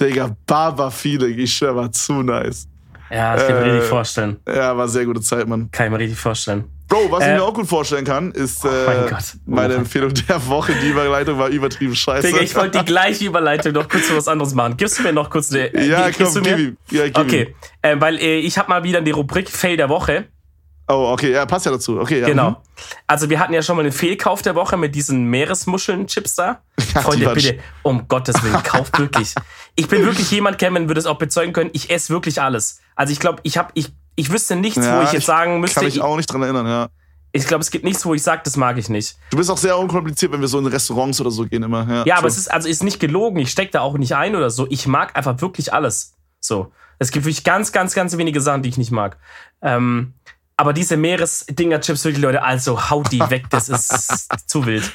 [0.00, 2.66] Digga, Baba-Feeling, ich schwör, war zu nice.
[3.10, 4.36] Ja, das kann ich mir Äh, richtig vorstellen.
[4.48, 5.70] Ja, war sehr gute Zeit, Mann.
[5.70, 6.64] Kann ich mir richtig vorstellen.
[6.92, 9.24] Bro, was Äh, ich mir auch gut vorstellen kann, ist äh, mein Gott.
[9.46, 9.78] meine Oh.
[9.78, 10.74] Empfehlung der Woche.
[10.74, 12.26] Die Überleitung war übertrieben scheiße.
[12.26, 14.76] Digga, ich wollte die gleiche Überleitung noch kurz für was anderes machen.
[14.76, 15.72] Gibst du mir noch kurz eine.
[15.74, 16.56] äh, ja, komm, du mir?
[16.56, 16.76] gib ihm.
[16.90, 17.18] Ja, gib.
[17.18, 20.26] Okay, äh, weil äh, ich habe mal wieder die Rubrik Fail der Woche.
[20.88, 21.98] Oh, okay, ja, passt ja dazu.
[22.00, 22.26] Okay, ja.
[22.26, 22.50] Genau.
[22.50, 22.56] mhm.
[23.06, 26.60] Also wir hatten ja schon mal einen Fehlkauf der Woche mit diesen Meeresmuscheln-Chips da.
[26.94, 29.34] Ja, Freunde, bitte, um Gottes Willen, kauft wirklich.
[29.76, 32.80] Ich bin wirklich jemand, Cameron würde es auch bezeugen können, ich esse wirklich alles.
[32.96, 35.76] Also ich glaube, ich habe, ich, ich wüsste nichts, Ja, wo ich jetzt sagen müsste.
[35.76, 36.88] Kann mich Ich, auch nicht dran erinnern, ja.
[37.32, 39.16] ich glaube, es gibt nichts, wo ich sage, das mag ich nicht.
[39.30, 41.86] Du bist auch sehr unkompliziert, wenn wir so in Restaurants oder so gehen immer.
[41.88, 43.38] Ja, Ja, aber es ist also ist nicht gelogen.
[43.38, 44.66] Ich stecke da auch nicht ein oder so.
[44.70, 46.14] Ich mag einfach wirklich alles.
[46.40, 46.72] So.
[46.98, 49.16] Es gibt wirklich ganz, ganz, ganz wenige Sachen, die ich nicht mag.
[49.62, 50.14] Ähm,
[50.56, 53.44] aber diese Meeresdinger-Chips, wirklich, Leute, also haut die weg.
[53.50, 54.90] Das ist zu wild.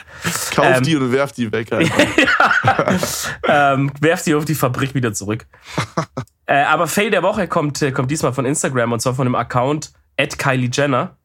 [0.56, 1.70] Kauf ähm, die und werf die weg.
[3.48, 5.46] Ähm, werft die auf die Fabrik wieder zurück.
[6.46, 9.36] äh, aber Fail der Woche kommt, äh, kommt diesmal von Instagram und zwar von dem
[9.36, 11.18] Account at Kylie Jenner.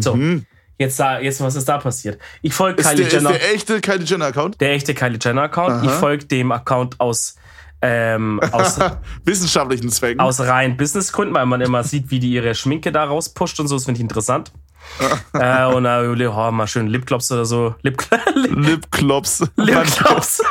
[0.00, 0.44] So, Mhm.
[0.78, 2.20] jetzt, da, jetzt was ist da passiert?
[2.42, 3.30] Ich folge Ist, Kylie der, ist Jenner.
[3.30, 4.60] der echte Kylie Jenner-Account?
[4.60, 5.84] Der echte Kylie Jenner Account.
[5.84, 7.36] Ich folge dem Account aus,
[7.82, 8.78] ähm, aus,
[9.24, 10.20] Wissenschaftlichen Zwecken.
[10.20, 13.76] aus rein Businessgründen, weil man immer sieht, wie die ihre Schminke da rauspusht und so.
[13.76, 14.52] Das finde ich interessant.
[15.34, 17.74] äh, und da oh, mal schön Lipglops oder so.
[17.82, 18.02] Lip,
[18.34, 19.44] Lip, Lipklops.
[19.56, 20.42] Lipglops.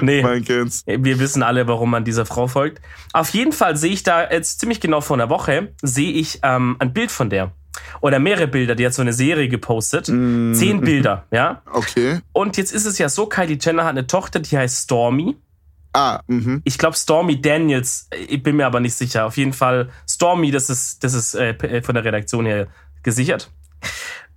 [0.00, 0.22] nee.
[0.22, 0.82] Man kennt's.
[0.86, 2.80] Wir wissen alle, warum man dieser Frau folgt.
[3.12, 6.76] Auf jeden Fall sehe ich da jetzt ziemlich genau vor einer Woche, sehe ich ähm,
[6.78, 7.52] ein Bild von der.
[8.00, 10.08] Oder mehrere Bilder, die hat so eine Serie gepostet.
[10.08, 10.52] Mm.
[10.54, 11.62] Zehn Bilder, ja.
[11.72, 12.20] Okay.
[12.32, 15.36] Und jetzt ist es ja so, Kylie Jenner hat eine Tochter, die heißt Stormy.
[15.94, 16.62] Ah, mhm.
[16.64, 19.26] Ich glaube Stormy Daniels, ich bin mir aber nicht sicher.
[19.26, 22.68] Auf jeden Fall Stormy, das ist, das ist äh, p- von der Redaktion her
[23.02, 23.50] gesichert.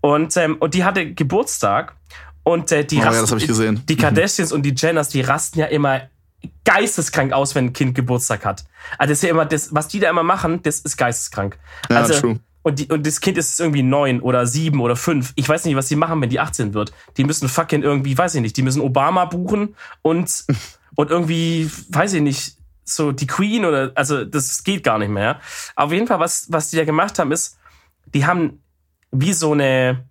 [0.01, 1.95] Und, ähm, und die hatte Geburtstag
[2.43, 3.83] und äh, die Oh ja, rasten- gesehen.
[3.87, 6.01] die Kardashians und die Jenners, die rasten ja immer
[6.63, 8.65] geisteskrank aus, wenn ein Kind Geburtstag hat.
[8.97, 11.57] Also das ist ja immer das, was die da immer machen, das ist geisteskrank.
[11.89, 12.39] Ja, also true.
[12.63, 15.33] und, die, und das Kind ist irgendwie neun oder sieben oder fünf.
[15.35, 16.91] Ich weiß nicht, was die machen, wenn die 18 wird.
[17.17, 20.45] Die müssen fucking irgendwie, weiß ich nicht, die müssen Obama buchen und,
[20.95, 25.39] und irgendwie, weiß ich nicht, so die Queen oder, also das geht gar nicht mehr.
[25.75, 27.57] Auf jeden Fall, was, was die da gemacht haben, ist,
[28.13, 28.61] die haben
[29.11, 30.05] wie so eine,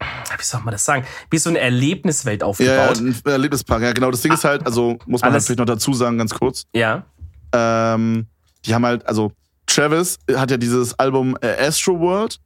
[0.00, 2.98] wie soll man das sagen, wie so eine Erlebniswelt aufgebaut.
[2.98, 4.10] Ja, ein Erlebnispark, ja, genau.
[4.10, 6.64] Das Ding ist halt, also muss man halt Alles- vielleicht noch dazu sagen, ganz kurz.
[6.74, 7.04] Ja.
[7.52, 8.26] Ähm,
[8.64, 9.32] die haben halt, also
[9.66, 12.40] Travis hat ja dieses Album äh, Astro World,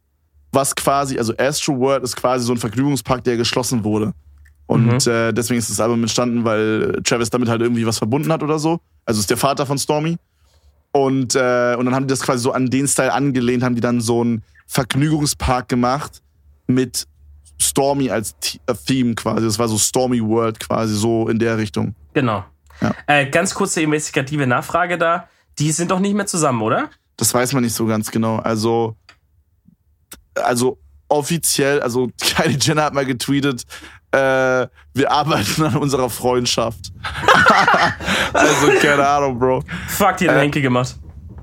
[0.51, 4.13] was quasi, also Astro World ist quasi so ein Vergnügungspark, der geschlossen wurde.
[4.67, 8.43] Und äh, deswegen ist das Album entstanden, weil Travis damit halt irgendwie was verbunden hat
[8.43, 8.79] oder so.
[9.05, 10.17] Also ist der Vater von Stormy.
[10.91, 13.81] Und, äh, und dann haben die das quasi so an den Style angelehnt, haben die
[13.81, 16.21] dann so einen Vergnügungspark gemacht
[16.67, 17.07] mit
[17.59, 19.45] Stormy als T äh, Theme quasi.
[19.45, 21.95] Das war so Stormy World quasi, so in der Richtung.
[22.13, 22.43] Genau.
[22.81, 22.93] Ja.
[23.07, 25.27] Äh, ganz kurze investigative Nachfrage da.
[25.59, 26.89] Die sind doch nicht mehr zusammen, oder?
[27.15, 28.37] Das weiß man nicht so ganz genau.
[28.37, 28.95] Also,
[30.35, 30.77] also
[31.09, 33.63] offiziell, also Kylie Jenner hat mal getweetet,
[34.17, 36.91] äh, wir arbeiten an unserer Freundschaft.
[38.33, 39.63] also, keine Ahnung, Bro.
[39.87, 40.95] Fuck, die hat Äh, Henke gemacht.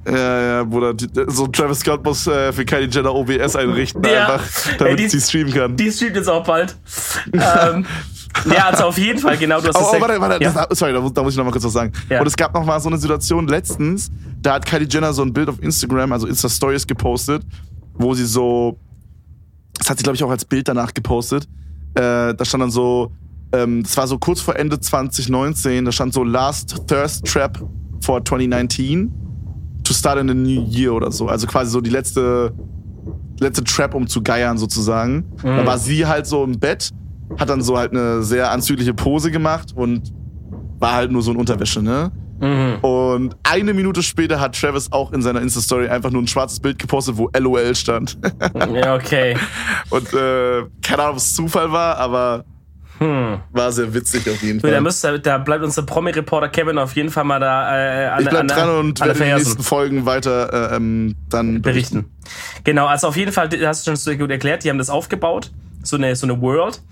[0.06, 0.92] Ja, ja, Bruder.
[1.28, 4.34] So Travis Scott muss äh, für Kylie Jenner OBS einrichten, Ja.
[4.34, 5.76] einfach, Ey, damit die- sie streamen kann.
[5.76, 6.76] Die streamt jetzt auch bald.
[7.32, 7.86] ähm,
[8.52, 9.60] ja, also auf jeden Fall, genau.
[9.62, 10.50] Du hast Oh, oh warte, warte, ja.
[10.68, 11.90] das, sorry, da muss, da muss ich noch mal kurz was sagen.
[12.10, 12.20] Ja.
[12.20, 14.10] Und es gab noch mal so eine Situation letztens,
[14.42, 17.42] da hat Kylie Jenner so ein Bild auf Instagram, also Insta-Stories gepostet,
[17.94, 18.78] wo sie so,
[19.78, 21.48] das hat sie, glaube ich, auch als Bild danach gepostet,
[21.94, 23.12] äh, da stand dann so,
[23.52, 27.58] ähm, das war so kurz vor Ende 2019, da stand so Last Thirst Trap
[28.00, 29.12] for 2019
[29.84, 31.28] to start in the new year oder so.
[31.28, 32.52] Also quasi so die letzte,
[33.40, 35.24] letzte Trap, um zu geiern sozusagen.
[35.42, 36.90] Da war sie halt so im Bett,
[37.38, 40.12] hat dann so halt eine sehr anzügliche Pose gemacht und
[40.78, 42.10] war halt nur so in Unterwäsche, ne?
[42.40, 42.78] Mhm.
[42.82, 46.78] Und eine Minute später hat Travis auch in seiner Insta-Story einfach nur ein schwarzes Bild
[46.78, 48.18] gepostet, wo LOL stand.
[48.74, 49.36] Ja, okay.
[49.90, 52.44] Und äh, keine Ahnung, ob es Zufall war, aber
[52.98, 53.40] Hm.
[53.50, 54.80] war sehr witzig auf jeden So, da, Fall.
[54.82, 58.42] müsst, da bleibt unser Promi-Reporter Kevin auf jeden Fall mal da äh, an, Ich bleib
[58.42, 62.04] an, dran und werde in den nächsten Folgen weiter äh, ähm, dann berichten.
[62.62, 64.90] Genau, also auf jeden Fall, das hast du schon so gut erklärt, die haben das
[64.90, 65.50] aufgebaut,
[65.82, 66.82] so eine, so eine World.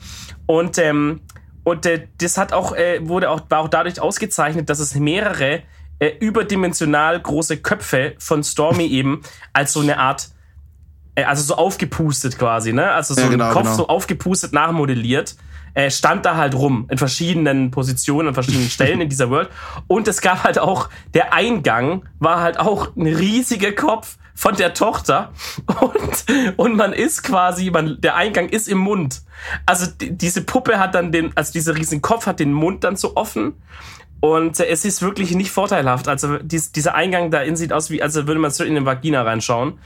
[0.47, 1.21] Und, ähm,
[1.65, 5.63] und äh, das hat auch, äh, wurde auch, war auch dadurch ausgezeichnet, dass es mehrere
[5.99, 10.31] äh, überdimensional große Köpfe von Stormy eben als so eine Art,
[11.15, 12.91] äh, also so aufgepustet quasi, ne?
[12.91, 13.77] Also so Ja, ein genau, Kopf genau.
[13.77, 15.37] so aufgepustet, nachmodelliert.
[15.75, 19.49] Äh, stand da halt rum in verschiedenen Positionen, an verschiedenen Stellen in dieser World.
[19.87, 24.75] Und es gab halt auch, der Eingang war halt auch ein riesiger Kopf von der
[24.75, 25.33] Tochter.
[25.81, 26.25] Und,
[26.57, 29.23] und man ist quasi, man, der Eingang ist im Mund.
[29.67, 32.97] Also die, diese Puppe hat dann den, also dieser riesen Kopf hat den Mund dann
[32.97, 33.55] so offen.
[34.25, 36.07] Und es ist wirklich nicht vorteilhaft.
[36.07, 38.87] Also dies, dieser Eingang da in sieht aus wie, als würde man so in den
[38.87, 39.81] Vagina reinschauen.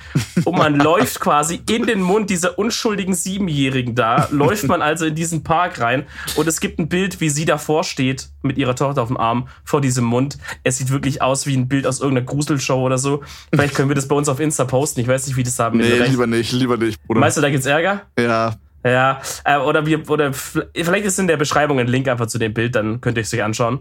[0.45, 5.15] Und man läuft quasi in den Mund dieser unschuldigen Siebenjährigen da, läuft man also in
[5.15, 6.05] diesen Park rein.
[6.37, 9.49] Und es gibt ein Bild, wie sie davor steht, mit ihrer Tochter auf dem Arm,
[9.65, 10.37] vor diesem Mund.
[10.65, 13.23] Es sieht wirklich aus wie ein Bild aus irgendeiner Gruselshow oder so.
[13.55, 15.01] Vielleicht können wir das bei uns auf Insta posten.
[15.01, 17.21] Ich weiß nicht, wie das da mit Nee, lieber nicht, lieber nicht, Bruder.
[17.21, 18.03] Meinst du, da gibt's Ärger?
[18.21, 18.55] ja,
[18.85, 22.55] Ja, äh, oder wir, oder vielleicht ist in der Beschreibung ein Link einfach zu dem
[22.55, 23.81] Bild, dann könnt ihr es euch anschauen.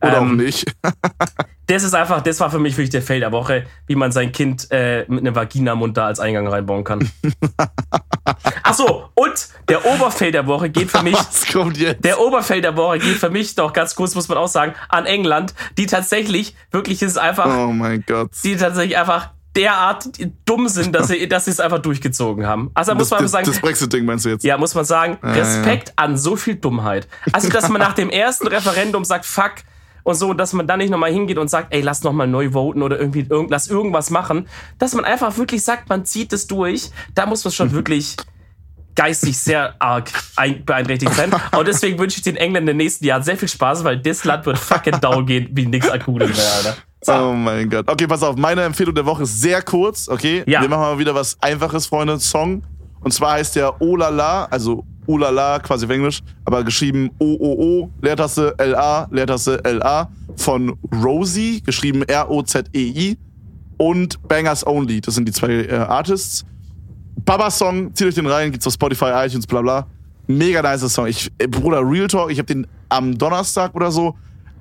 [0.00, 0.64] oder auch Ähm, nicht.
[1.70, 4.32] Das ist einfach, das war für mich wirklich der Fail der Woche, wie man sein
[4.32, 7.10] Kind äh, mit einem Vaginamund da als Eingang reinbauen kann.
[8.62, 12.02] Ach so, und der Oberfail der Woche geht für mich, Was kommt jetzt?
[12.06, 15.04] der Oberfail der Woche geht für mich doch ganz kurz, muss man auch sagen, an
[15.04, 18.30] England, die tatsächlich, wirklich ist einfach, oh mein Gott.
[18.44, 20.08] die tatsächlich einfach derart
[20.44, 22.70] dumm sind, dass sie, dass sie es einfach durchgezogen haben.
[22.74, 24.44] Also da muss Das, man das, sagen, das Brexit-Ding meinst du jetzt?
[24.44, 25.30] ja, muss man sagen, ja.
[25.32, 27.08] Respekt an so viel Dummheit.
[27.32, 29.52] Also, dass man nach dem ersten Referendum sagt, fuck,
[30.04, 32.82] und so, dass man dann nicht nochmal hingeht und sagt, ey, lass nochmal neu voten
[32.82, 34.48] oder irgendwie irgend, lass irgendwas machen.
[34.78, 36.90] Dass man einfach wirklich sagt, man zieht es durch.
[37.14, 38.16] Da muss man schon wirklich
[38.94, 41.30] geistig sehr arg ein- beeinträchtigt sein.
[41.56, 44.24] Und deswegen wünsche ich den Engländern in den nächsten Jahren sehr viel Spaß, weil das
[44.24, 46.76] Land wird fucking down gehen wie nix Akutes mehr, Alter.
[47.08, 47.14] So.
[47.14, 47.88] Oh mein Gott.
[47.90, 50.42] Okay, pass auf, meine Empfehlung der Woche ist sehr kurz, okay?
[50.46, 50.60] Ja.
[50.60, 52.20] Wir machen mal wieder was Einfaches, Freunde.
[52.20, 52.62] Song.
[53.00, 59.08] Und zwar heißt der Olala, also Olala, quasi auf Englisch, aber geschrieben O-O-O, Leertaste L-A,
[59.10, 63.16] Leertaste L-A, von Rosie, geschrieben R-O-Z-E-I,
[63.78, 65.00] und Bangers Only.
[65.00, 66.44] Das sind die zwei äh, Artists.
[67.24, 69.86] Baba-Song, zieht euch den rein, gibt's auf Spotify, iTunes, bla bla.
[70.26, 71.06] Mega nice Song.
[71.06, 74.14] Ich, äh, Bruder, Real Talk, ich habe den am Donnerstag oder so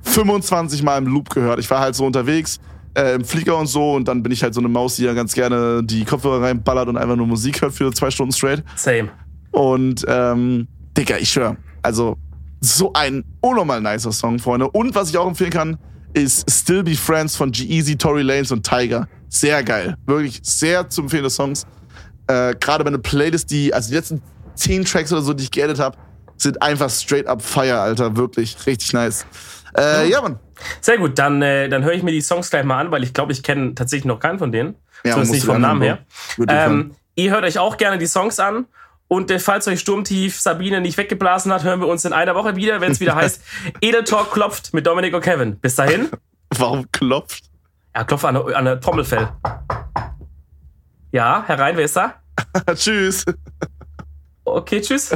[0.04, 1.60] 25 Mal im Loop gehört.
[1.60, 2.60] Ich war halt so unterwegs
[2.98, 5.14] äh, im Flieger und so und dann bin ich halt so eine Maus, die ja
[5.14, 8.64] ganz gerne die Kopfhörer reinballert und einfach nur Musik hört für zwei Stunden straight.
[8.76, 9.10] Same.
[9.52, 10.68] Und ähm,
[10.98, 12.18] Digga, ich schwör, also
[12.60, 14.70] so ein unnormal nicer Song, Freunde.
[14.70, 15.78] Und was ich auch empfehlen kann,
[16.14, 19.08] ist Still Be Friends von G-Eazy, Tory Lanez und Tiger.
[19.30, 19.96] Sehr geil.
[20.06, 21.66] Wirklich sehr zu empfehlende Songs.
[22.28, 24.22] Äh, Gerade bei einer Playlist, die, also die letzten
[24.56, 25.98] zehn Tracks oder so, die ich geedit habe,
[26.38, 28.16] sind einfach straight up Fire, Alter.
[28.16, 29.26] Wirklich richtig nice.
[29.78, 30.40] Äh, ja, Mann.
[30.82, 33.14] Sehr gut, dann, äh, dann höre ich mir die Songs gleich mal an, weil ich
[33.14, 34.76] glaube, ich kenne tatsächlich noch keinen von denen.
[35.04, 36.00] Ja, Zumindest nicht vom Namen her.
[36.50, 38.66] Ähm, ihr hört euch auch gerne die Songs an.
[39.08, 42.82] Und falls euch Sturmtief Sabine nicht weggeblasen hat, hören wir uns in einer Woche wieder,
[42.82, 43.42] wenn es wieder heißt
[43.80, 45.58] Edel Talk klopft mit Dominik und Kevin.
[45.60, 46.10] Bis dahin.
[46.58, 47.46] Warum klopft?
[47.96, 49.30] Ja, klopft an, an der Trommelfell.
[51.12, 52.16] Ja, herein, wer ist da?
[52.76, 53.24] Tschüss.
[54.44, 55.16] Okay, tschüss.